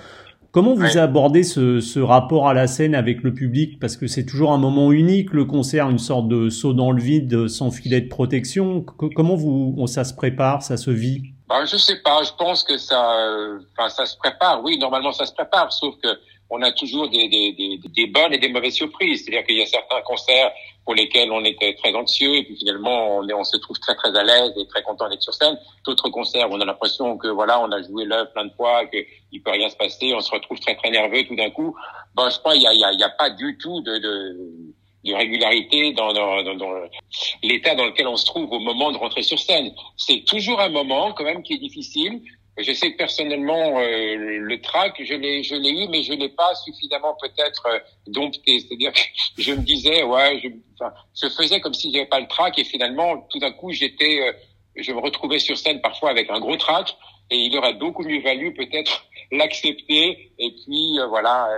[0.52, 3.80] Comment vous abordez ce, ce, rapport à la scène avec le public?
[3.80, 7.02] Parce que c'est toujours un moment unique, le concert, une sorte de saut dans le
[7.02, 8.82] vide sans filet de protection.
[8.82, 11.33] comment vous, ça se prépare, ça se vit?
[11.54, 14.64] Ben, Je sais pas, je pense que ça, euh, enfin, ça se prépare.
[14.64, 18.34] Oui, normalement ça se prépare, sauf que on a toujours des, des, des, des bonnes
[18.34, 19.24] et des mauvaises surprises.
[19.24, 20.52] C'est-à-dire qu'il y a certains concerts
[20.86, 24.16] pour lesquels on était très anxieux et puis finalement on, on se trouve très très
[24.16, 25.58] à l'aise et très content d'être sur scène.
[25.86, 29.42] D'autres concerts on a l'impression que voilà on a joué l'œuvre plein de fois, qu'il
[29.44, 31.76] peut rien se passer, on se retrouve très très nerveux tout d'un coup.
[32.16, 34.38] Ben je crois il y a, il y a, pas du tout de, de
[35.04, 36.72] de régularité dans, dans, dans, dans
[37.42, 39.74] l'état dans lequel on se trouve au moment de rentrer sur scène.
[39.98, 42.22] C'est toujours un moment quand même qui est difficile
[42.58, 46.30] je sais que personnellement, euh, le trac, je l'ai, je l'ai eu, mais je l'ai
[46.30, 48.60] pas suffisamment peut-être euh, dompté.
[48.60, 49.02] C'est-à-dire que
[49.38, 50.50] je me disais, ouais, je,
[51.20, 54.34] je faisais comme si j'avais pas le trac, et finalement, tout d'un coup, j'étais, euh,
[54.76, 56.96] je me retrouvais sur scène parfois avec un gros trac,
[57.32, 60.32] et il aurait beaucoup mieux valu peut-être l'accepter.
[60.38, 61.50] Et puis voilà,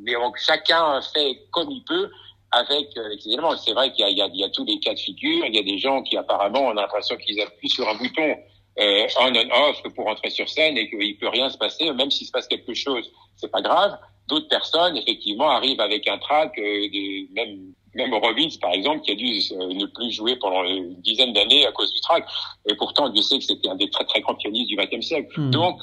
[0.00, 2.10] mais donc, chacun fait comme il peut
[2.52, 3.56] avec, les éléments.
[3.56, 5.44] C'est vrai qu'il y y, y a tous les cas de figure.
[5.46, 8.36] Il y a des gens qui apparemment, on a l'impression qu'ils appuient sur un bouton
[8.78, 12.10] euh, on and off pour entrer sur scène et qu'il peut rien se passer, même
[12.10, 13.98] s'il se passe quelque chose, c'est pas grave.
[14.28, 19.12] D'autres personnes, effectivement, arrivent avec un trac, euh, des, même même Robbins, par exemple, qui
[19.12, 22.24] a dû euh, ne plus jouer pendant une dizaine d'années à cause du trac.
[22.68, 25.40] Et pourtant, Dieu sait que c'était un des très très grands pianistes du XXe siècle.
[25.40, 25.50] Hmm.
[25.50, 25.80] Donc,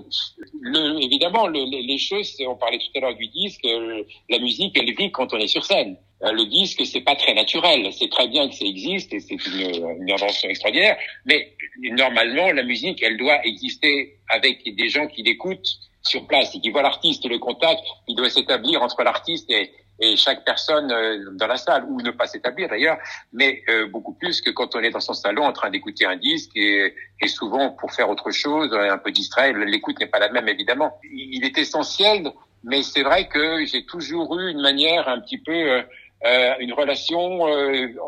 [0.62, 4.78] le, évidemment, le, les, choses, on parlait tout à l'heure du disque, euh, la musique,
[4.78, 5.98] elle vit quand on est sur scène.
[6.24, 7.92] Euh, le disque, c'est pas très naturel.
[7.94, 10.98] C'est très bien que ça existe et c'est une, une invention extraordinaire.
[11.26, 11.54] Mais
[11.92, 15.68] normalement, la musique, elle doit exister avec des gens qui l'écoutent
[16.02, 17.26] sur place et qui voient l'artiste.
[17.30, 21.86] Le contact, il doit s'établir entre l'artiste et, et chaque personne euh, dans la salle,
[21.88, 22.98] ou ne pas s'établir d'ailleurs,
[23.34, 26.16] mais euh, beaucoup plus que quand on est dans son salon en train d'écouter un
[26.16, 30.30] disque et, et, souvent pour faire autre chose, un peu distrait, l'écoute n'est pas la
[30.30, 31.00] même évidemment.
[31.04, 32.32] Il est essentiel,
[32.64, 35.84] mais c'est vrai que j'ai toujours eu une manière un petit peu...
[36.26, 37.46] Euh, euh une relation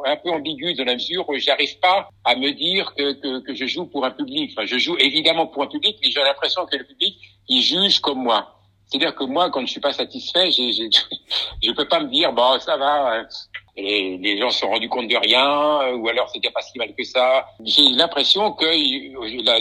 [0.05, 3.53] un peu ambiguë de la mesure où j'arrive pas à me dire que, que, que,
[3.53, 4.51] je joue pour un public.
[4.53, 7.15] Enfin, je joue évidemment pour un public, mais j'ai l'impression que le public,
[7.47, 8.55] il juge comme moi.
[8.87, 10.89] C'est-à-dire que moi, quand je suis pas satisfait, j'ai, j'ai,
[11.63, 13.23] je peux pas me dire bon ça va.
[13.77, 16.93] Et les gens se sont rendus compte de rien, ou alors c'était pas si mal
[16.95, 17.45] que ça.
[17.63, 18.65] J'ai l'impression que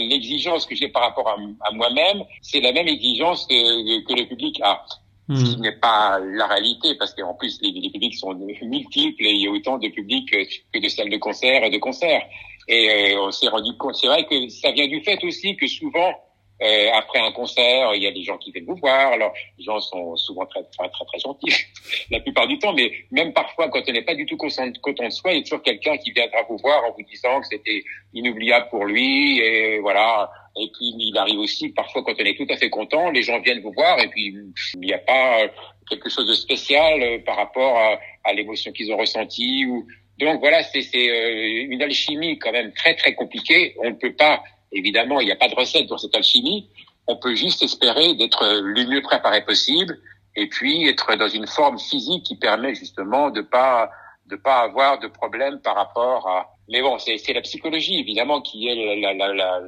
[0.09, 4.27] l'exigence que j'ai par rapport à, à moi-même, c'est la même exigence que, que le
[4.27, 4.83] public a.
[5.29, 5.61] Ce qui hmm.
[5.61, 9.47] n'est pas la réalité, parce qu'en plus les, les, publics sont multiples et il y
[9.47, 12.23] a autant de publics que de salles de concert et de concerts.
[12.67, 15.67] Et euh, on s'est rendu compte, c'est vrai que ça vient du fait aussi que
[15.67, 16.13] souvent
[16.61, 19.13] euh, après un concert, il y a des gens qui viennent vous voir.
[19.13, 21.65] Alors, les gens sont souvent très, très, très, très gentils
[22.11, 25.09] la plupart du temps, mais même parfois, quand on n'est pas du tout content de
[25.09, 27.83] soi, il y a toujours quelqu'un qui viendra vous voir en vous disant que c'était
[28.13, 30.31] inoubliable pour lui, et voilà.
[30.57, 33.39] Et puis, il arrive aussi parfois quand on est tout à fait content, les gens
[33.39, 34.33] viennent vous voir, et puis
[34.73, 35.47] il n'y a pas
[35.89, 39.65] quelque chose de spécial euh, par rapport à, l'émotion qu'ils ont ressentie.
[39.65, 39.87] Ou...
[40.19, 43.75] Donc voilà, c'est euh, une alchimie quand même très très compliquée.
[43.79, 46.69] On ne peut pas Évidemment, il n'y a pas de recette pour cette alchimie.
[47.07, 49.97] On peut juste espérer d'être le mieux préparé possible
[50.35, 53.89] et puis être dans une forme physique qui permet justement de pas
[54.27, 56.55] de pas avoir de problème par rapport à.
[56.69, 59.61] Mais bon, c'est la psychologie évidemment qui est la, la, la, la,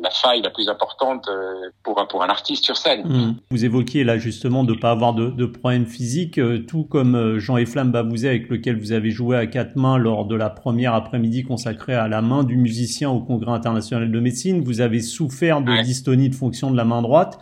[0.00, 3.02] la faille la plus importante euh, pour un, pour un artiste sur scène.
[3.04, 3.36] Mmh.
[3.50, 7.14] Vous évoquiez là justement de ne pas avoir de, de problème physique, euh, tout comme
[7.14, 10.50] euh, Jean Eflamme Babouzet avec lequel vous avez joué à quatre mains lors de la
[10.50, 14.62] première après-midi consacrée à la main du musicien au Congrès international de médecine.
[14.62, 17.38] Vous avez souffert de dystonie de fonction de la main droite.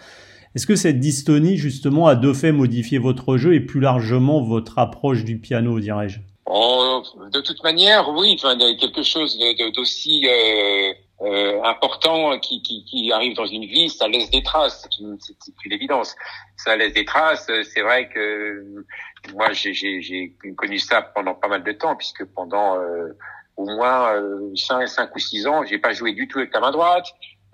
[0.54, 4.78] Est-ce que cette dystonie, justement, a de fait modifié votre jeu et plus largement votre
[4.78, 6.20] approche du piano, dirais-je?
[6.46, 8.37] Oh, De toute manière, oui.
[8.38, 9.37] Enfin, quelque chose
[9.74, 14.88] d'aussi euh, euh, important qui, qui, qui, arrive dans une vie, ça laisse des traces.
[14.90, 16.16] C'est plus l'évidence.
[16.57, 17.50] Ça laisse des traces.
[17.62, 18.85] C'est vrai que
[19.33, 23.16] moi, j'ai connu ça pendant pas mal de temps, puisque pendant euh,
[23.57, 26.61] au moins euh, 5, 5 ou 6 ans, j'ai pas joué du tout avec la
[26.61, 27.07] main droite.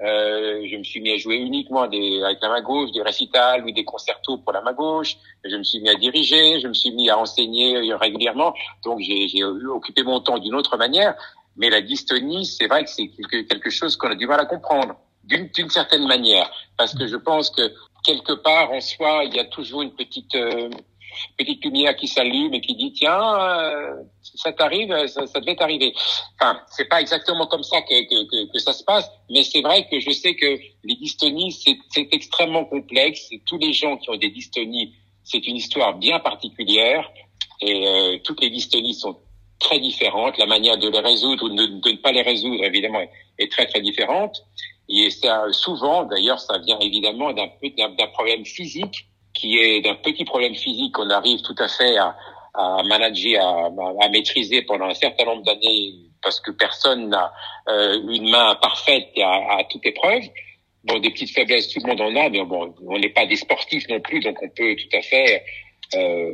[0.02, 3.66] Euh, je me suis mis à jouer uniquement des, avec la main gauche, des récitals
[3.66, 5.16] ou des concertos pour la main gauche.
[5.44, 8.54] Je me suis mis à diriger, je me suis mis à enseigner régulièrement.
[8.82, 11.14] Donc j'ai occupé mon temps d'une autre manière.
[11.56, 13.10] Mais la dystonie, c'est vrai que c'est
[13.48, 17.50] quelque chose qu'on a du mal à comprendre, d'une certaine manière, parce que je pense
[17.50, 17.72] que
[18.04, 20.70] quelque part en soi, il y a toujours une petite, euh,
[21.36, 25.92] petite lumière qui s'allume et qui dit tiens, euh, ça t'arrive, ça, ça, devait t'arriver.
[26.40, 29.86] Enfin, c'est pas exactement comme ça que, que, que, ça se passe, mais c'est vrai
[29.90, 33.28] que je sais que les dystonies, c'est extrêmement complexe.
[33.46, 37.10] Tous les gens qui ont des dystonies, c'est une histoire bien particulière.
[37.60, 39.18] Et euh, toutes les dystonies sont
[39.60, 40.36] très différentes.
[40.38, 43.00] La manière de les résoudre ou de, de ne pas les résoudre, évidemment,
[43.38, 44.42] est très très différente.
[44.88, 50.24] Et ça, souvent, d'ailleurs, ça vient évidemment d'un d'un problème physique qui est d'un petit
[50.24, 52.16] problème physique qu'on arrive tout à fait à,
[52.54, 57.32] à manager, à, à, maîtriser pendant un certain nombre d'années parce que personne n'a
[57.68, 60.24] euh, une main parfaite à, à toute épreuve.
[60.84, 63.36] Bon, des petites faiblesses, tout le monde en a, mais bon, on n'est pas des
[63.36, 65.44] sportifs non plus, donc on peut tout à fait
[65.94, 66.32] euh,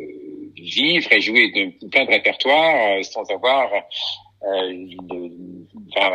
[0.57, 3.71] vivre et jouer de plein de répertoires euh, sans avoir
[4.43, 4.87] euh,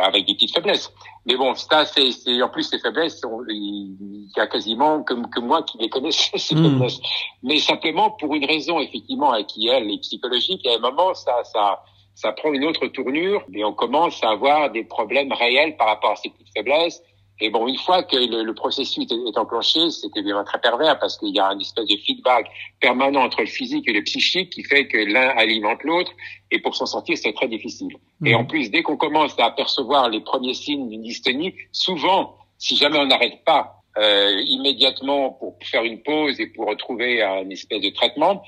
[0.02, 0.92] avec des petites faiblesses.
[1.26, 5.62] Mais bon, ça, c'est, en plus ces faiblesses, il y a quasiment que, que moi
[5.62, 6.64] qui les connais ces hmm.
[6.64, 7.00] faiblesses.
[7.42, 10.66] Mais simplement pour une raison effectivement qui elle est psychologique.
[10.66, 11.82] à un moment, ça, ça,
[12.14, 16.12] ça prend une autre tournure et on commence à avoir des problèmes réels par rapport
[16.12, 17.02] à ces petites faiblesses
[17.40, 21.18] et bon, une fois que le, le processus est, enclenché, c'est évidemment très pervers parce
[21.18, 22.46] qu'il y a une espèce de feedback
[22.80, 26.12] permanent entre le physique et le psychique qui fait que l'un alimente l'autre.
[26.50, 27.96] Et pour s'en sortir, c'est très difficile.
[28.20, 28.26] Mmh.
[28.26, 32.76] Et en plus, dès qu'on commence à apercevoir les premiers signes d'une dystonie, souvent, si
[32.76, 37.80] jamais on n'arrête pas euh, immédiatement pour faire une pause et pour retrouver un espèce
[37.80, 38.42] de traitement,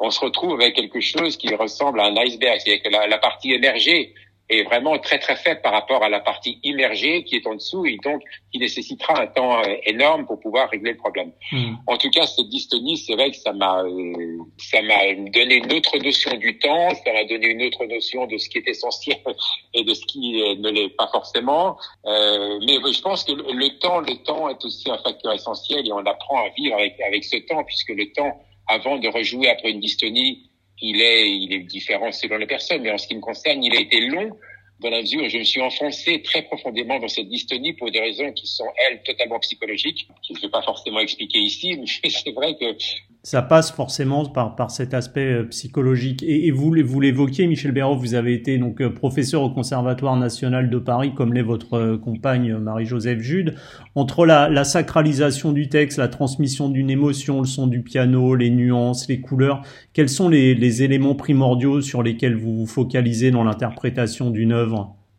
[0.00, 3.18] on se retrouve avec quelque chose qui ressemble à un iceberg, c'est-à-dire que la, la
[3.18, 4.14] partie émergée
[4.50, 7.86] est vraiment très très faible par rapport à la partie immergée qui est en dessous
[7.86, 11.32] et donc qui nécessitera un temps euh, énorme pour pouvoir régler le problème.
[11.52, 11.74] Hmm.
[11.86, 15.72] En tout cas, cette dystonie, c'est vrai que ça m'a euh, ça m'a donné une
[15.72, 19.18] autre notion du temps, ça m'a donné une autre notion de ce qui est essentiel
[19.74, 21.76] et de ce qui ne l'est pas forcément.
[22.06, 25.92] Euh, mais je pense que le, temps, le temps est aussi un facteur essentiel et
[25.92, 29.70] on apprend à vivre avec avec ce temps puisque le temps avant de rejouer après
[29.70, 30.49] une dystonie
[30.80, 33.74] il est, il est différent selon les personnes, mais en ce qui me concerne, il
[33.76, 34.38] a été long
[34.80, 38.00] dans la mesure où je me suis enfoncé très profondément dans cette dystonie pour des
[38.00, 42.10] raisons qui sont, elles, totalement psychologiques, que je ne vais pas forcément expliquer ici, mais
[42.10, 42.74] c'est vrai que
[43.22, 46.22] ça passe forcément par, par cet aspect euh, psychologique.
[46.22, 50.16] Et, et vous, vous l'évoquiez, Michel Béraud, vous avez été donc euh, professeur au Conservatoire
[50.16, 53.56] national de Paris, comme l'est votre euh, compagne Marie-Joseph Jude.
[53.94, 58.48] Entre la, la, sacralisation du texte, la transmission d'une émotion, le son du piano, les
[58.48, 59.60] nuances, les couleurs,
[59.92, 64.69] quels sont les, les éléments primordiaux sur lesquels vous vous focalisez dans l'interprétation d'une œuvre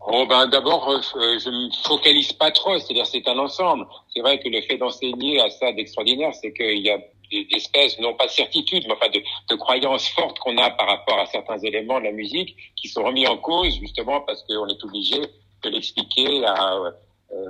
[0.08, 3.86] Oh ben d'abord, je ne focalise pas trop, c'est-à-dire c'est un ensemble.
[4.14, 6.98] C'est vrai que le fait d'enseigner à ça d'extraordinaire, c'est qu'il y a
[7.32, 10.88] des espèces, non pas de certitude, mais enfin de, de croyances fortes qu'on a par
[10.88, 14.68] rapport à certains éléments de la musique qui sont remis en cause justement parce qu'on
[14.68, 15.22] est obligé
[15.64, 16.92] de l'expliquer à, euh,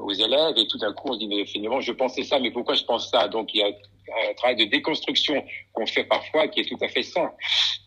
[0.02, 2.76] aux élèves et tout d'un coup on dit mais finalement je pensais ça mais pourquoi
[2.76, 3.28] je pense ça?
[3.28, 6.88] Donc il y a un travail de déconstruction qu'on fait parfois qui est tout à
[6.88, 7.32] fait sain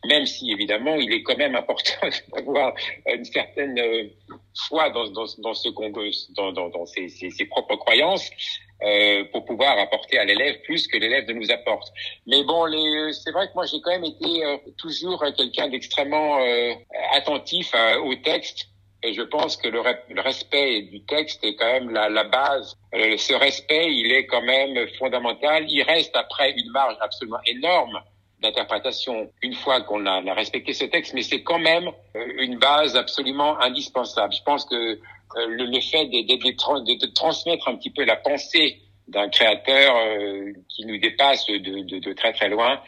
[0.07, 2.74] même si évidemment il est quand même important d'avoir
[3.07, 4.09] une certaine euh,
[4.68, 8.30] foi dans, dans, dans ce qu'on dans, dans, dans ses, ses, propres croyances
[8.83, 11.92] euh, pour pouvoir apporter à l'élève plus que l'élève ne nous apporte.
[12.26, 16.38] Mais bon les c'est vrai que moi j'ai quand même été euh, toujours quelqu'un d'extrêmement
[17.12, 18.68] attentif au texte
[19.04, 19.80] et je pense que le,
[20.20, 22.76] respect du texte est quand même la, base.
[22.94, 25.66] Euh, ce respect, il est quand même fondamental.
[25.68, 28.00] Il reste après une marge absolument énorme
[28.40, 31.86] d'interprétation une fois qu'on a, respecté ce texte, mais c'est quand même
[32.16, 34.32] euh, une base absolument indispensable.
[34.32, 34.98] Je pense que euh,
[35.48, 39.94] le, fait de, transmettre un petit peu la pensée d'un créateur
[40.70, 42.80] qui nous dépasse de, très très loin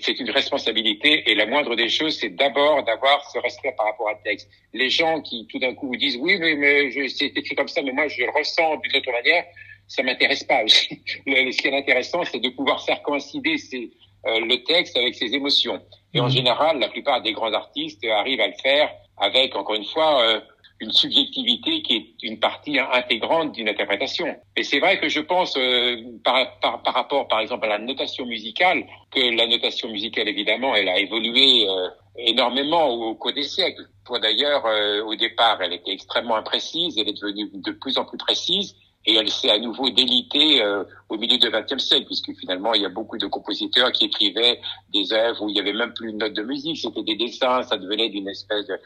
[0.00, 4.08] c'est une responsabilité et la moindre des choses, c'est d'abord d'avoir ce respect par rapport
[4.08, 4.48] à le texte.
[4.72, 7.82] Les gens qui tout d'un coup vous disent oui, mais, mais c'est écrit comme ça,
[7.82, 9.44] mais moi je le ressens d'une autre manière,
[9.88, 10.88] ça m'intéresse pas aussi.
[11.26, 13.90] ce qui est intéressant, c'est de pouvoir faire coïncider ces,
[14.26, 15.80] euh, le texte avec ses émotions.
[16.12, 16.30] Et en mmh.
[16.30, 20.40] général, la plupart des grands artistes arrivent à le faire avec, encore une fois, euh,
[20.80, 24.26] une subjectivité qui est une partie intégrante d'une interprétation.
[24.56, 27.78] Et c'est vrai que je pense, euh, par, par, par, rapport, par exemple, à la
[27.78, 33.42] notation musicale, que la notation musicale, évidemment, elle a évolué euh, énormément au, cours des
[33.42, 33.86] siècles.
[34.04, 38.04] Pour d'ailleurs, euh, au départ, elle était extrêmement imprécise, elle est devenue de plus en
[38.04, 40.60] plus précise, et elle s'est à nouveau délitée
[41.08, 44.60] au milieu du XXe siècle, puisque finalement, il y a beaucoup de compositeurs qui écrivaient
[44.92, 47.62] des œuvres où il y avait même plus une note de musique, c'était des dessins,
[47.62, 48.76] ça devenait d'une espèce de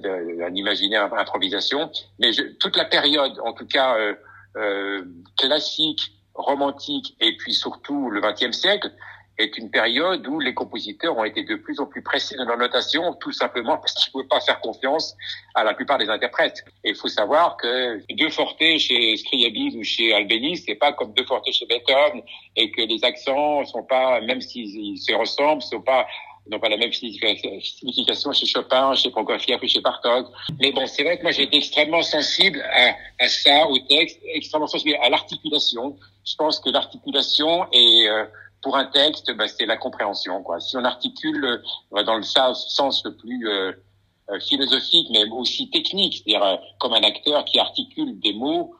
[0.00, 1.90] d'un imaginaire improvisation.
[2.18, 4.14] Mais je, toute la période, en tout cas euh,
[4.56, 5.04] euh,
[5.38, 8.90] classique, romantique, et puis surtout le XXe siècle,
[9.38, 12.58] est une période où les compositeurs ont été de plus en plus précis dans leur
[12.58, 15.16] notation, tout simplement parce qu'ils ne pouvaient pas faire confiance
[15.54, 16.64] à la plupart des interprètes.
[16.84, 21.12] Et il faut savoir que deux fortés chez Scriabine ou chez Albéniz, c'est pas comme
[21.14, 22.22] deux fortés chez Beethoven,
[22.56, 26.06] et que les accents sont pas, même s'ils se ressemblent, sont pas
[26.50, 30.26] n'ont pas la même signification chez Chopin, chez Prokofiev ou chez Bartok.
[30.60, 34.18] Mais bon, c'est vrai que moi j'ai été extrêmement sensible à, à, ça, au texte,
[34.34, 35.96] extrêmement sensible à l'articulation.
[36.24, 38.24] Je pense que l'articulation est euh,
[38.62, 40.42] pour un texte, bah, c'est la compréhension.
[40.42, 40.60] Quoi.
[40.60, 43.72] Si on articule euh, dans le sens le plus euh,
[44.30, 48.74] euh, philosophique, mais aussi technique, c'est-à-dire comme un acteur qui articule des mots,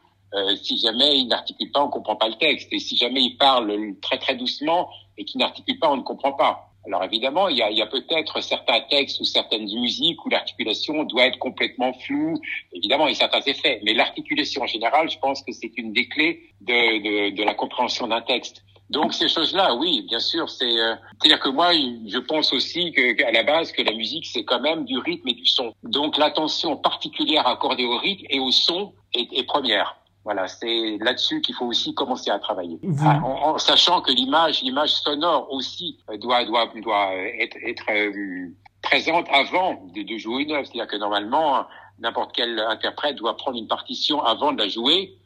[0.62, 2.72] si jamais il n'articule pas, on comprend pas le texte.
[2.72, 3.70] Et si jamais il parle
[4.00, 6.71] très très doucement et qu'il n'articule pas, on ne comprend pas.
[6.86, 11.26] Alors évidemment, il y a, a peut-être certains textes ou certaines musiques où l'articulation doit
[11.26, 12.40] être complètement floue,
[12.72, 13.80] évidemment, a certains effets.
[13.84, 17.54] Mais l'articulation en général, je pense que c'est une des clés de, de, de la
[17.54, 18.64] compréhension d'un texte.
[18.90, 23.24] Donc ces choses-là, oui, bien sûr, c'est euh, c'est-à-dire que moi, je pense aussi que
[23.24, 25.72] à la base que la musique c'est quand même du rythme et du son.
[25.82, 30.01] Donc l'attention particulière accordée au rythme et au son est première.
[30.24, 34.92] Voilà, c'est là-dessus qu'il faut aussi commencer à travailler, ah, en, sachant que l'image, l'image
[34.92, 38.48] sonore aussi euh, doit doit doit être, être euh,
[38.82, 40.64] présente avant de, de jouer une œuvre.
[40.66, 41.66] C'est-à-dire que normalement,
[41.98, 45.16] n'importe quel interprète doit prendre une partition avant de la jouer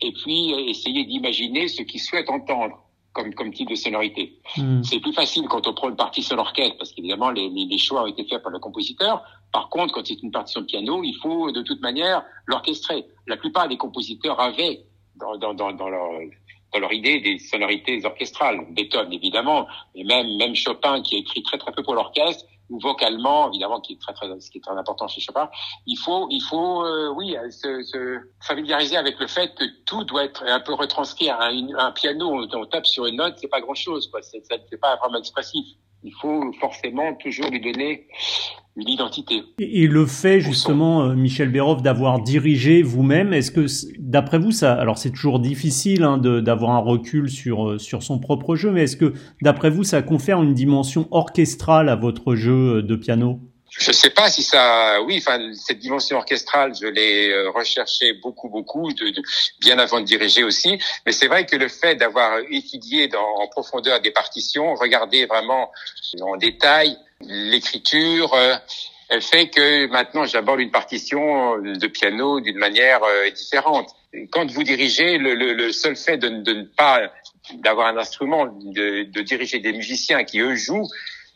[0.00, 2.83] et puis essayer d'imaginer ce qu'il souhaite entendre
[3.14, 4.38] comme, comme type de sonorité.
[4.56, 4.82] Hmm.
[4.82, 7.78] C'est plus facile quand on prend une partie sur l'orchestre, parce qu'évidemment, les, les, les,
[7.78, 9.22] choix ont été faits par le compositeur.
[9.52, 13.06] Par contre, quand c'est une partition de piano, il faut de toute manière l'orchestrer.
[13.26, 14.84] La plupart des compositeurs avaient
[15.16, 16.10] dans, dans, dans, dans leur
[16.74, 18.66] dans leur idée des sonorités orchestrales.
[18.70, 22.44] Beethoven, évidemment, et même, même Chopin, qui a écrit très très peu pour l'orchestre,
[22.80, 25.50] vocalement, évidemment, qui est très très, ce qui est très important chez Chopin.
[25.86, 30.24] Il faut, il faut, euh, oui, se, se, familiariser avec le fait que tout doit
[30.24, 32.30] être un peu retranscrit un, piano.
[32.30, 34.20] On, on, tape sur une note, c'est pas grand chose, quoi.
[34.22, 35.66] C'est pas vraiment expressif.
[36.04, 38.06] Il faut forcément toujours lui donner
[38.76, 39.42] une identité.
[39.58, 43.64] Et, le fait justement, euh, Michel Béroff, d'avoir dirigé vous-même, est-ce que
[43.98, 48.18] d'après vous, ça, alors c'est toujours difficile hein, d'avoir un recul sur euh, sur son
[48.18, 52.76] propre jeu, mais est-ce que d'après vous, ça confère une dimension orchestrale à votre jeu
[52.76, 53.40] euh, de piano?
[53.78, 58.92] Je sais pas si ça, oui, enfin cette dimension orchestrale, je l'ai recherchée beaucoup, beaucoup,
[58.92, 59.12] de,
[59.60, 60.78] bien avant de diriger aussi.
[61.04, 65.72] Mais c'est vrai que le fait d'avoir étudié dans, en profondeur des partitions, regarder vraiment
[66.20, 68.54] en détail l'écriture, euh,
[69.08, 73.90] elle fait que maintenant j'aborde une partition de piano d'une manière euh, différente.
[74.30, 77.12] Quand vous dirigez, le, le, le seul fait de, de, ne pas
[77.54, 80.88] d'avoir un instrument, de, de, diriger des musiciens qui eux jouent,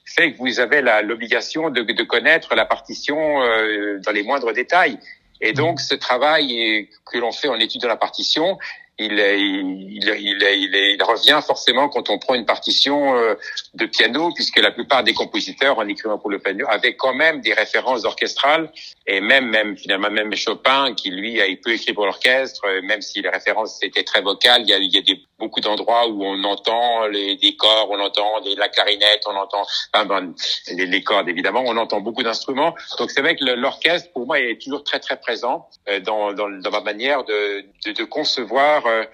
[0.08, 4.98] fait que vous avez l'obligation de, de, connaître la partition euh, dans les moindres détails.
[5.40, 8.58] Et donc ce travail que l'on fait en étude de la partition,
[8.98, 13.34] il, il, il, il, revient forcément quand on prend une partition euh,
[13.74, 17.40] de piano, puisque la plupart des compositeurs en écrivant pour le piano avaient quand même
[17.40, 18.72] des références orchestrales,
[19.06, 23.00] et même, même finalement même Chopin, qui lui a peu écrit pour l'orchestre, euh, même
[23.00, 26.08] si les références étaient très vocales, il y a, il y a des, beaucoup d'endroits
[26.08, 30.34] où on entend les, des corps, on entend des, la clarinette, on entend enfin, bon,
[30.68, 32.74] les, les, cordes évidemment, on entend beaucoup d'instruments.
[32.98, 36.48] Donc c'est vrai que l'orchestre pour moi est toujours très très présent euh, dans, dans,
[36.48, 39.04] dans ma manière de, de, de concevoir euh,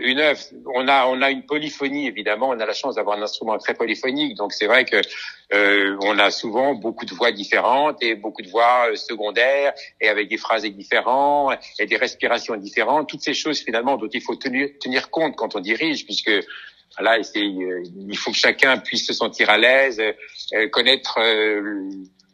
[0.00, 0.40] une œuvre.
[0.74, 2.50] On a on a une polyphonie évidemment.
[2.50, 5.00] On a la chance d'avoir un instrument très polyphonique, donc c'est vrai que
[5.52, 10.08] euh, on a souvent beaucoup de voix différentes et beaucoup de voix euh, secondaires et
[10.08, 13.08] avec des phrases différentes et des respirations différentes.
[13.08, 16.32] Toutes ces choses finalement dont il faut tenir, tenir compte quand on dirige, puisque
[17.00, 20.00] là, il faut que chacun puisse se sentir à l'aise,
[20.70, 21.18] connaître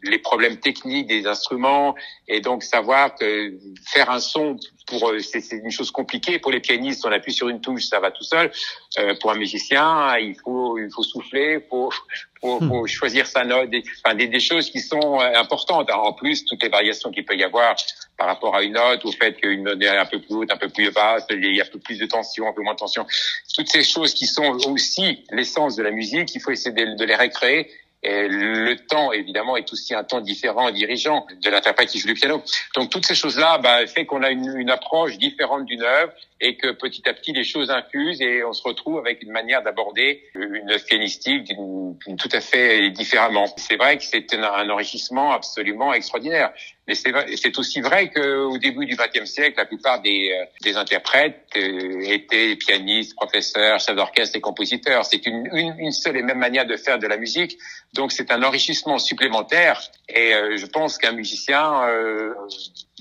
[0.03, 1.95] les problèmes techniques des instruments
[2.29, 3.53] et donc savoir que
[3.87, 6.39] faire un son pour c'est une chose compliquée.
[6.39, 8.51] Pour les pianistes on appuie sur une touche ça va tout seul.
[8.99, 11.95] Euh, pour un musicien il faut il faut souffler pour
[12.41, 12.87] pour, hmm.
[12.87, 15.91] choisir sa note des, enfin des, des, choses qui sont euh, importantes.
[15.91, 17.77] En plus toutes les variations qu'il peut y avoir
[18.17, 20.57] par rapport à une note au fait qu'une note est un peu plus haute un
[20.57, 22.79] peu plus basse il y a un peu plus de tension un peu moins de
[22.79, 23.07] tension.
[23.55, 27.05] Toutes ces choses qui sont aussi l'essence de la musique il faut essayer de, de
[27.05, 27.71] les recréer
[28.03, 32.15] et le temps, évidemment, est aussi un temps différent dirigeant de l'interprète qui joue du
[32.15, 32.43] piano.
[32.75, 36.57] Donc toutes ces choses-là bah, fait qu'on a une, une approche différente d'une œuvre et
[36.57, 40.23] que petit à petit les choses infusent et on se retrouve avec une manière d'aborder
[40.35, 41.53] une pianistique
[42.19, 43.47] tout à fait différemment.
[43.57, 46.53] C'est vrai que c'est un, enrichissement absolument extraordinaire.
[46.89, 51.47] Mais c'est aussi vrai qu'au début du XXe siècle, la plupart des, euh, des interprètes
[51.57, 55.05] euh, étaient pianistes, professeurs, chefs d'orchestre et compositeurs.
[55.05, 57.59] C'est une, une, seule et même manière de faire de la musique.
[57.95, 59.81] Donc c'est un enrichissement supplémentaire.
[60.09, 61.83] Et euh, je pense qu'un musicien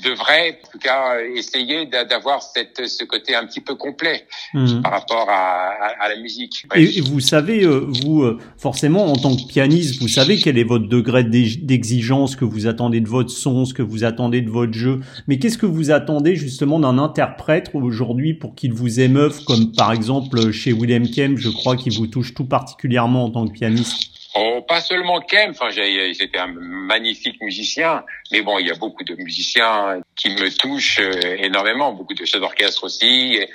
[0.04, 4.82] devrait, en tout cas, essayer d'avoir cette ce côté un petit peu complet mmh.
[4.82, 6.66] par rapport à, à, la musique.
[6.76, 10.64] Et, vous savez, euh, vous euh, forcément en tant que pianiste, vous savez quel est
[10.64, 14.74] votre degré d'exigence que vous attendez de votre son, ce que vous attendez de votre
[14.74, 15.00] jeu.
[15.28, 19.92] Mais qu'est-ce que vous attendez justement d'un interprète aujourd'hui pour qu'il vous émeuve, comme par
[19.92, 24.10] exemple chez William Kemp, je crois, qui vous touche tout particulièrement en tant que pianiste?
[24.42, 25.70] Oh, pas seulement Kem, enfin,
[26.14, 31.00] c'était un magnifique musicien, mais bon, il y a beaucoup de musiciens qui me touchent
[31.00, 33.36] euh, énormément, beaucoup de chefs d'orchestre aussi.
[33.36, 33.50] Et,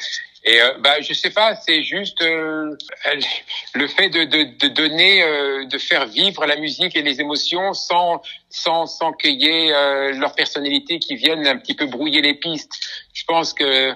[0.45, 2.76] et euh, bah, je sais pas, c'est juste euh,
[3.72, 7.72] le fait de, de, de donner, euh, de faire vivre la musique et les émotions
[7.72, 8.20] sans
[8.51, 12.74] sans sans qu'il y ait leur personnalité qui vienne un petit peu brouiller les pistes.
[13.14, 13.95] Je pense que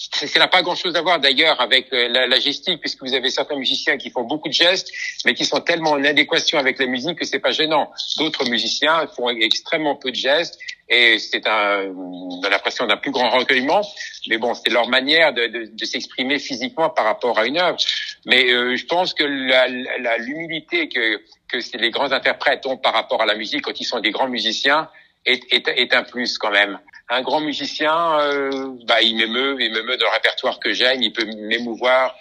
[0.00, 3.28] ça n'a pas grand-chose à voir d'ailleurs avec euh, la, la, gestique, puisque vous avez
[3.30, 4.90] certains musiciens qui font beaucoup de gestes,
[5.26, 7.90] mais qui sont tellement en adéquation avec la musique que c'est pas gênant.
[8.16, 13.10] D'autres musiciens font extrêmement peu de gestes et c'est un, on a l'impression d'un plus
[13.10, 13.82] grand recueillement.
[14.28, 17.76] Mais bon, c'est leur manière de, de, de s'exprimer physiquement par rapport à une œuvre.
[18.24, 23.26] Mais euh, je pense que l'humilité que, que les grands interprètes ont par rapport à
[23.26, 24.88] la musique quand ils sont des grands musiciens
[25.26, 26.80] est, est, est un plus quand même
[27.10, 31.12] un grand musicien, euh, bah, il m'émeut, il m'émeut dans le répertoire que j'aime, il
[31.12, 32.14] peut m'émouvoir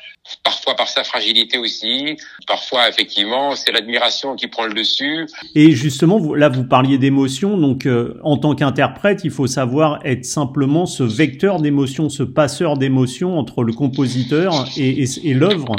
[0.44, 2.18] parfois par sa fragilité aussi,
[2.48, 5.28] parfois effectivement c'est l'admiration qui prend le dessus.
[5.56, 10.00] Et justement, vous, là vous parliez d'émotion, donc euh, en tant qu'interprète, il faut savoir
[10.06, 15.76] être simplement ce vecteur d'émotion, ce passeur d'émotion entre le compositeur et, et, et l'œuvre.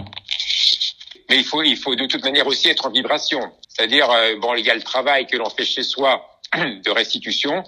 [1.29, 4.55] Mais il faut, il faut de toute manière aussi être en vibration, c'est-à-dire euh, bon,
[4.55, 7.63] il y a le travail que l'on fait chez soi de restitution,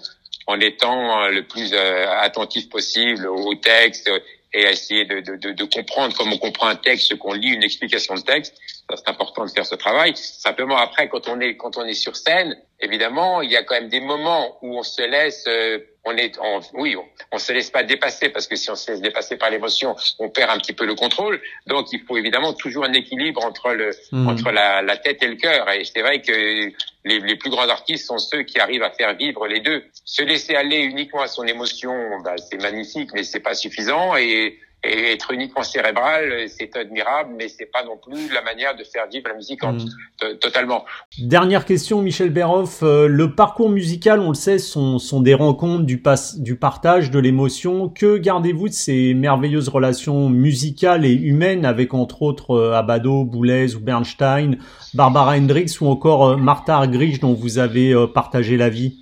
[0.47, 4.09] en étant euh, le plus euh, attentif possible au texte
[4.53, 7.63] et à essayer de, de, de, comprendre comme on comprend un texte, qu'on lit une
[7.63, 8.55] explication de texte.
[8.89, 10.15] Ça, c'est important de faire ce travail.
[10.15, 13.75] Simplement après, quand on est quand on est sur scène, évidemment, il y a quand
[13.75, 16.95] même des moments où on se laisse, euh, on est, on, oui,
[17.31, 20.29] on, se laisse pas dépasser parce que si on se laisse dépasser par l'émotion, on
[20.29, 21.41] perd un petit peu le contrôle.
[21.67, 24.27] Donc, il faut évidemment toujours un équilibre entre le hmm.
[24.27, 25.69] entre la, la, tête et le cœur.
[25.71, 29.15] Et c'est vrai que les, les, plus grands artistes sont ceux qui arrivent à faire
[29.15, 29.83] vivre les deux.
[30.03, 31.93] Se laisser aller uniquement à son émotion,
[32.23, 34.17] bah, c'est magnifique, mais c'est pas suffisant.
[34.17, 38.83] Et et être uniquement cérébral, c'est admirable, mais c'est pas non plus la manière de
[38.83, 40.37] faire vivre la musique en, mm.
[40.41, 40.83] totalement.
[41.19, 42.83] Dernière question, Michel Béroff.
[42.83, 46.03] Euh, le parcours musical, on le sait, sont, sont des rencontres, du,
[46.37, 47.87] du partage, de l'émotion.
[47.87, 53.75] Que gardez-vous de ces merveilleuses relations musicales et humaines avec entre autres euh, Abado, Boulez
[53.75, 54.57] ou Bernstein,
[54.93, 58.97] Barbara Hendricks ou encore euh, Martha Argerich dont vous avez partagé la vie?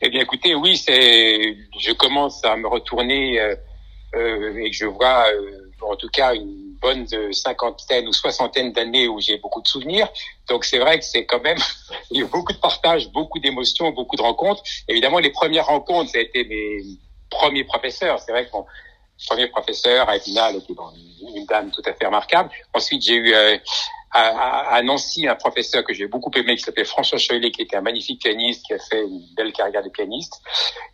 [0.00, 1.56] Eh bien, écoutez, oui, c'est.
[1.78, 3.54] Je commence à me retourner euh,
[4.14, 9.20] et que je vois euh, en tout cas une bonne cinquantaine ou soixantaine d'années où
[9.20, 10.08] j'ai beaucoup de souvenirs.
[10.48, 11.58] Donc c'est vrai que c'est quand même
[12.10, 14.62] il y a beaucoup de partage, beaucoup d'émotions, beaucoup de rencontres.
[14.88, 16.82] Évidemment, les premières rencontres, ça a été mes
[17.30, 18.20] premiers professeurs.
[18.20, 18.66] C'est vrai que mon
[19.26, 22.50] premier professeur, était une dame tout à fait remarquable.
[22.74, 23.34] Ensuite, j'ai eu
[24.12, 27.76] à, à, Nancy un professeur que j'ai beaucoup aimé qui s'appelait François Cholet qui était
[27.76, 30.40] un magnifique pianiste qui a fait une belle carrière de pianiste.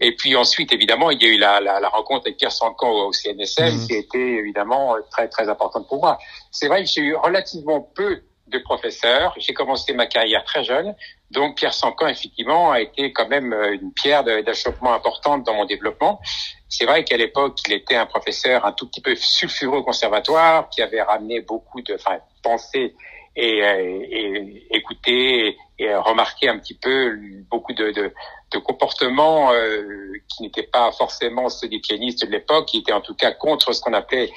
[0.00, 2.90] Et puis ensuite évidemment il y a eu la, la, la rencontre avec Pierre Sancan
[2.90, 3.86] au CNSM mmh.
[3.86, 6.18] qui a été évidemment très très importante pour moi.
[6.50, 9.34] C'est vrai que j'ai eu relativement peu de professeurs.
[9.38, 10.94] J'ai commencé ma carrière très jeune.
[11.30, 16.20] Donc Pierre Sancan effectivement a été quand même une pierre d'achoppement importante dans mon développement
[16.68, 20.68] c'est vrai qu'à l'époque, il était un professeur un tout petit peu sulfureux au conservatoire,
[20.68, 22.94] qui avait ramené beaucoup de, enfin, pensées
[23.36, 27.18] et, euh, et, écouter et, remarquer un petit peu
[27.50, 28.12] beaucoup de, de,
[28.52, 33.00] de comportements euh, qui n'étaient pas forcément ceux des pianistes de l'époque, qui étaient en
[33.00, 34.30] tout cas contre ce qu'on appelait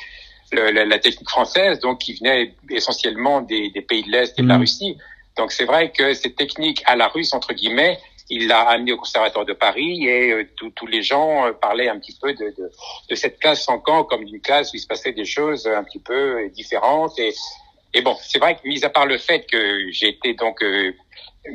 [0.53, 4.47] la, la, technique française, donc qui venait essentiellement des, des pays de l'Est et de
[4.47, 4.61] la mmh.
[4.61, 4.97] Russie.
[5.37, 7.99] Donc c'est vrai que cette technique à la russe, entre guillemets,
[8.31, 11.99] il l'a amené au Conservatoire de Paris et euh, tous les gens euh, parlaient un
[11.99, 15.25] petit peu de, cette classe sans camp comme une classe où il se passait des
[15.25, 17.19] choses un petit peu différentes.
[17.19, 20.93] Et, bon, c'est vrai que mis à part le fait que été donc euh,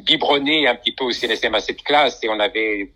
[0.05, 2.93] biberonné un petit peu au CNSM à cette classe et on avait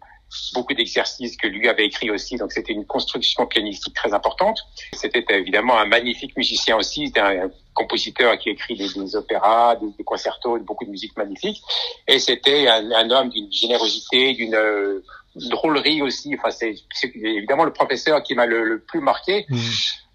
[0.54, 2.36] beaucoup d'exercices que lui avait écrit aussi.
[2.36, 4.58] Donc c'était une construction pianistique très importante.
[4.92, 7.08] C'était évidemment un magnifique musicien aussi.
[7.08, 11.62] C'était un, compositeur qui écrit des, opéras, des, des, concertos, beaucoup de musique magnifique.
[12.06, 15.02] Et c'était un, un, homme d'une générosité, d'une euh,
[15.36, 16.34] drôlerie aussi.
[16.38, 16.76] Enfin, c'est
[17.14, 19.46] évidemment le professeur qui m'a le, plus marqué.
[19.48, 19.58] Mmh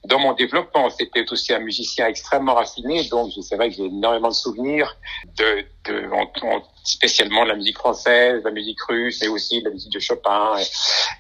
[0.08, 4.30] dans mon développement, c'était aussi un musicien extrêmement raffiné, donc c'est vrai que j'ai énormément
[4.30, 4.96] de souvenirs
[5.38, 6.10] de, de
[6.84, 10.56] spécialement de la musique française, la musique russe et aussi de la musique de Chopin.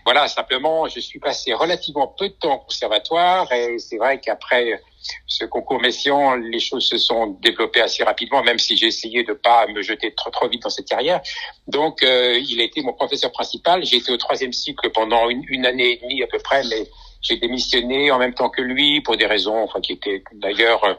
[0.03, 4.81] voilà, simplement, je suis passé relativement peu de temps au conservatoire et c'est vrai qu'après
[5.27, 9.33] ce concours Messiaen, les choses se sont développées assez rapidement, même si j'ai essayé de
[9.33, 11.21] pas me jeter trop trop vite dans cette carrière.
[11.67, 13.83] Donc, euh, il a été mon professeur principal.
[13.85, 16.87] J'ai été au troisième cycle pendant une, une année et demie à peu près, mais
[17.21, 20.97] j'ai démissionné en même temps que lui pour des raisons, enfin, qui étaient d'ailleurs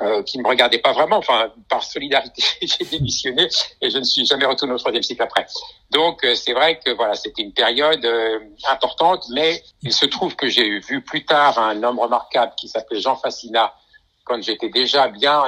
[0.00, 1.16] euh, euh, qui ne me regardait pas vraiment.
[1.18, 3.48] Enfin, par solidarité, j'ai démissionné
[3.80, 5.46] et je ne suis jamais retourné au troisième cycle après.
[5.90, 8.38] Donc, euh, c'est vrai que voilà, c'était une période euh,
[8.70, 13.00] importante, mais il se trouve que j'ai vu plus tard un homme remarquable qui s'appelait
[13.00, 13.74] Jean Fascina
[14.24, 15.42] quand j'étais déjà bien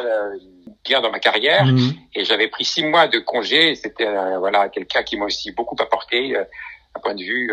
[0.82, 1.92] bien dans ma carrière mhm.
[2.14, 3.74] et j'avais pris six mois de congé.
[3.74, 7.50] C'était voilà quelqu'un qui m'a aussi beaucoup apporté d'un point de vue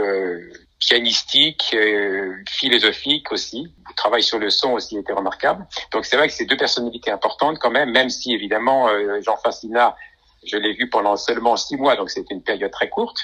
[0.79, 3.73] pianistique, euh, philosophique aussi.
[3.89, 5.65] Le travail sur le son aussi était remarquable.
[5.91, 9.37] Donc c'est vrai que c'est deux personnalités importantes quand même, même si évidemment euh, Jean
[9.37, 9.95] Fascina,
[10.45, 13.17] je l'ai vu pendant seulement six mois, donc c'était une période très courte.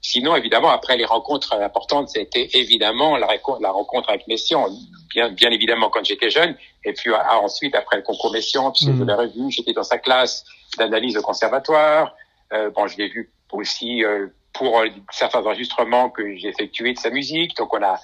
[0.00, 3.28] Sinon, évidemment, après les rencontres importantes, c'était évidemment la,
[3.60, 4.68] la, rencontre avec Messiaen,
[5.10, 7.10] bien, bien évidemment quand j'étais jeune, et puis
[7.42, 8.98] ensuite après le concours Messiaen, puisque mmh.
[8.98, 10.44] je l'ai revu, j'étais dans sa classe
[10.78, 12.14] d'analyse au conservatoire.
[12.52, 16.98] Euh, bon, je l'ai vu aussi euh, pour euh, certains enregistrements que j'ai effectués de
[16.98, 17.56] sa musique.
[17.56, 17.98] Donc on a,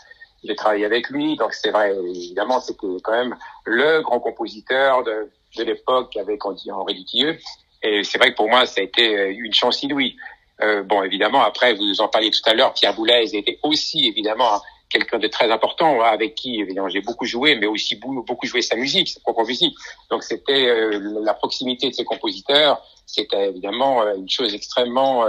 [0.44, 1.36] j'ai travaillé avec lui.
[1.36, 6.94] Donc c'est vrai, évidemment, c'était quand même le grand compositeur de, de l'époque avec Henri
[6.94, 7.38] Dutilleux.
[7.82, 10.16] Et c'est vrai que pour moi, ça a été euh, une chance inouïe.
[10.62, 14.60] Euh, bon, évidemment, après, vous en parliez tout à l'heure, Pierre Boulez était aussi, évidemment,
[14.88, 18.76] quelqu'un de très important, avec qui, évidemment, j'ai beaucoup joué, mais aussi beaucoup joué sa
[18.76, 19.74] musique, sa propre musique.
[20.10, 25.26] Donc, c'était euh, la proximité de ces compositeurs, c'était évidemment une chose extrêmement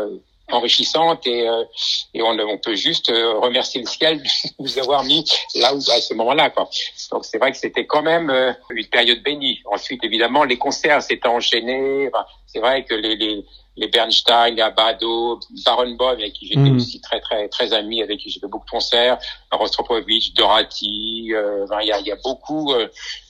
[0.53, 1.63] enrichissante et, euh,
[2.13, 4.27] et on, on, peut juste euh, remercier le ciel de
[4.59, 5.25] nous avoir mis
[5.55, 6.49] là où à ce moment-là.
[6.49, 6.69] Quoi.
[7.11, 9.61] Donc c'est vrai que c'était quand même euh, une période bénie.
[9.65, 12.09] Ensuite, évidemment, les concerts s'étaient enchaînés.
[12.13, 13.45] Enfin, c'est vrai que les, les,
[13.75, 16.77] les Bernstein, Abado, Barenboim, avec qui j'étais mm.
[16.77, 19.17] aussi très très très ami, avec qui j'ai fait beaucoup de concerts,
[19.51, 20.85] Rostropovich, Dorati.
[20.85, 22.73] il y, a, y a beaucoup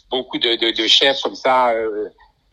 [0.09, 1.73] beaucoup de, de, de chefs comme ça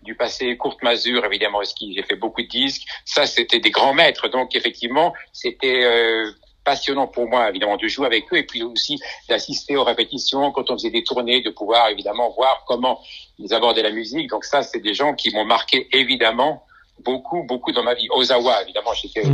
[0.02, 2.86] du passé, courte masure, évidemment, ski, j'ai fait beaucoup de disques.
[3.04, 4.28] Ça, c'était des grands maîtres.
[4.28, 6.30] Donc, effectivement, c'était euh,
[6.64, 8.98] passionnant pour moi, évidemment, de jouer avec eux et puis aussi
[9.28, 13.00] d'assister aux répétitions quand on faisait des tournées, de pouvoir, évidemment, voir comment
[13.38, 14.28] ils abordaient la musique.
[14.30, 16.64] Donc ça, c'est des gens qui m'ont marqué, évidemment,
[17.00, 18.08] beaucoup, beaucoup dans ma vie.
[18.10, 19.24] Ozawa, évidemment, j'étais...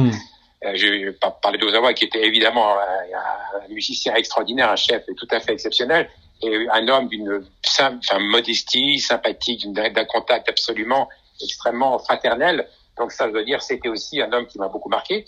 [0.65, 1.11] Euh, je
[1.43, 6.09] parler d'Ozawa, qui était évidemment un, musicien extraordinaire, un chef tout à fait exceptionnel,
[6.43, 7.47] et un homme d'une
[7.81, 11.09] enfin, modestie, sympathique, d'un contact absolument
[11.43, 12.69] extrêmement fraternel.
[12.99, 15.25] Donc ça, je veux dire, c'était aussi un homme qui m'a beaucoup marqué.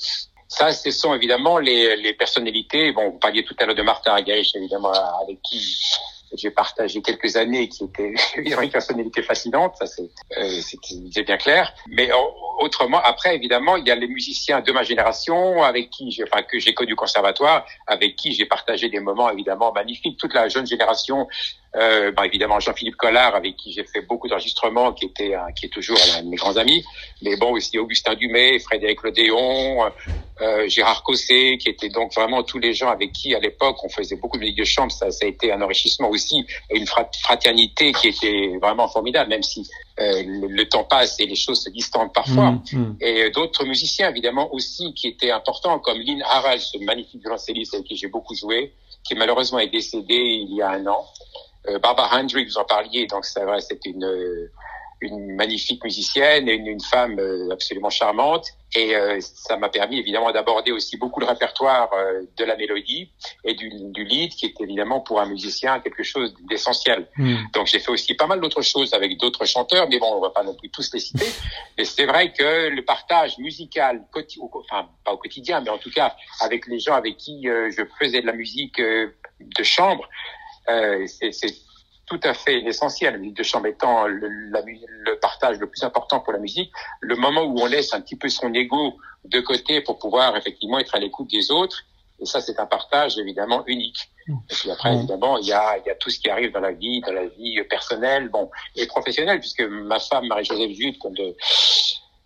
[0.49, 2.93] Ça, ce sont évidemment les, les personnalités.
[2.93, 4.93] Bon, vous parliez tout à l'heure de Martin Agarich, évidemment,
[5.23, 5.63] avec qui
[6.37, 11.73] j'ai partagé quelques années, qui était une personnalité fascinante, ça c'est euh, bien clair.
[11.89, 12.11] Mais
[12.61, 16.59] autrement, après évidemment, il y a les musiciens de ma génération avec qui enfin que
[16.59, 20.19] j'ai connu au conservatoire, avec qui j'ai partagé des moments évidemment magnifiques.
[20.19, 21.27] Toute la jeune génération
[21.77, 25.71] euh, bah, évidemment Jean-Philippe Collard avec qui j'ai fait beaucoup d'enregistrements, qui était qui est
[25.71, 26.85] toujours un de mes grands amis,
[27.23, 29.91] mais bon aussi Augustin Dumay, Frédéric Lodéon,
[30.41, 33.89] euh, Gérard Cossé, qui étaient donc vraiment tous les gens avec qui à l'époque on
[33.89, 36.87] faisait beaucoup de musique de chambre, ça, ça a été un enrichissement aussi et une
[36.87, 39.69] fraternité qui était vraiment formidable, même si
[40.01, 42.53] euh, le, temps passe et les choses se distendent parfois.
[42.53, 42.97] Mmh, mmh.
[43.01, 47.87] Et d'autres musiciens évidemment aussi qui étaient importants, comme Lynn Harald, ce magnifique violoncelliste avec
[47.87, 48.75] qui j'ai beaucoup joué,
[49.05, 51.05] qui malheureusement est décédé il y a un an.
[51.69, 54.05] Euh, Barbara Hendrick, vous en parliez, donc c'est vrai, c'est une
[55.01, 58.47] une magnifique musicienne et une, une femme euh, absolument charmante.
[58.75, 61.91] Et euh, ça m'a permis évidemment d'aborder aussi beaucoup le répertoire
[62.37, 63.11] de la mélodie
[63.45, 67.09] et du, du lead, qui est évidemment pour un musicien quelque chose d'essentiel.
[67.17, 67.37] Hmm.
[67.55, 70.31] Donc j'ai fait aussi pas mal d'autres choses avec d'autres chanteurs, mais bon, on va
[70.31, 71.27] pas non plus tous les citer.
[71.79, 74.05] Mais c'est vrai que le partage musical,
[74.53, 78.21] enfin pas au quotidien, mais en tout cas avec les gens avec qui je faisais
[78.21, 80.09] de la musique de chambre,
[80.69, 81.55] euh, c'est
[82.09, 83.15] tout à fait essentiel.
[83.15, 87.17] La musique de chambre étant le, le, partage le plus important pour la musique, le
[87.17, 90.95] moment où on laisse un petit peu son ego de côté pour pouvoir effectivement être
[90.95, 91.85] à l'écoute des autres.
[92.21, 94.11] Et ça, c'est un partage évidemment unique.
[94.29, 96.61] Et puis après, évidemment, il y a, il y a tout ce qui arrive dans
[96.61, 101.15] la vie, dans la vie personnelle, bon, et professionnelle, puisque ma femme, Marie-Joseph Jude, comme
[101.15, 101.35] de,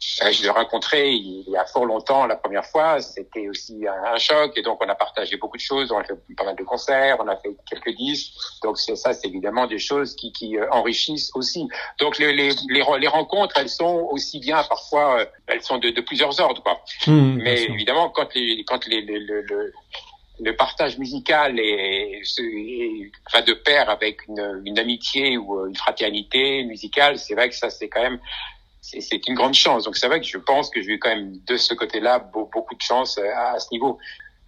[0.02, 3.00] je l'ai rencontré il y a fort longtemps la première fois.
[3.00, 5.92] C'était aussi un, choc et donc on a partagé beaucoup de choses.
[5.92, 8.32] On a fait pas mal de concerts, on a fait quelques disques.
[8.62, 11.68] Donc c'est ça, c'est évidemment des choses qui, qui euh, enrichissent aussi.
[12.00, 16.00] Donc les, les, les, rencontres, elles sont aussi bien parfois, euh, elles sont de, de
[16.00, 16.62] plusieurs ordres.
[16.62, 16.80] Quoi.
[17.06, 19.72] Mmh, Mais évidemment, quand les, quand les, le,
[20.40, 22.22] le partage musical est,
[23.32, 27.70] va de pair avec une, une, amitié ou une fraternité musicale, c'est vrai que ça
[27.70, 28.18] c'est quand même
[28.82, 29.84] c'est une grande chance.
[29.84, 32.74] Donc c'est vrai que je pense que j'ai eu quand même de ce côté-là beaucoup
[32.74, 33.98] de chance euh, à, ce niveau.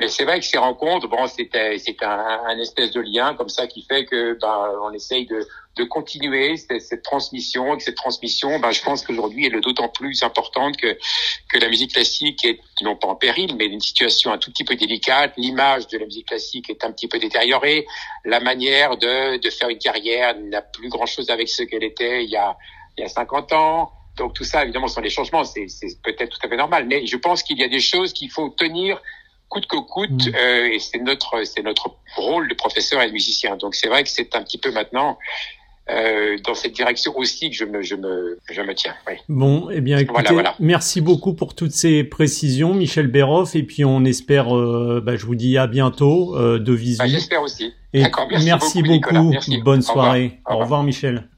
[0.00, 3.68] Mais c'est vrai que ces rencontres, bon, c'est c'est un, espèce de lien comme ça
[3.68, 7.76] qui fait que ben on essaye de, de continuer cette, cette transmission.
[7.76, 10.98] Et cette transmission, ben, je pense qu'aujourd'hui, elle est d'autant plus importante que
[11.48, 14.64] que la musique classique est non pas en péril, mais une situation un tout petit
[14.64, 15.32] peu délicate.
[15.36, 17.86] L'image de la musique classique est un petit peu détériorée.
[18.24, 22.24] La manière de de faire une carrière n'a plus grand chose avec ce qu'elle était
[22.24, 22.56] il y a
[22.98, 23.92] il y a 50 ans.
[24.16, 25.44] Donc tout ça, évidemment, sont des changements.
[25.44, 25.66] C'est
[26.02, 28.48] peut-être tout à fait normal, mais je pense qu'il y a des choses qu'il faut
[28.50, 29.00] tenir
[29.48, 30.34] coûte que coûte, mm.
[30.34, 33.56] euh, et c'est notre c'est notre rôle de professeur et de musicien.
[33.56, 35.18] Donc c'est vrai que c'est un petit peu maintenant
[35.90, 38.94] euh, dans cette direction aussi que je me je me je me tiens.
[39.06, 39.14] Oui.
[39.28, 44.04] Bon, eh bien écoutez, merci beaucoup pour toutes ces précisions, Michel Béroff, et puis on
[44.06, 46.98] espère, euh, bah, je vous dis à bientôt euh, de visu.
[46.98, 47.74] Bah, J'espère aussi.
[47.92, 49.30] Merci, merci beaucoup.
[49.30, 49.58] Merci.
[49.58, 50.40] Bonne soirée.
[50.46, 51.28] Au revoir, Au revoir Michel.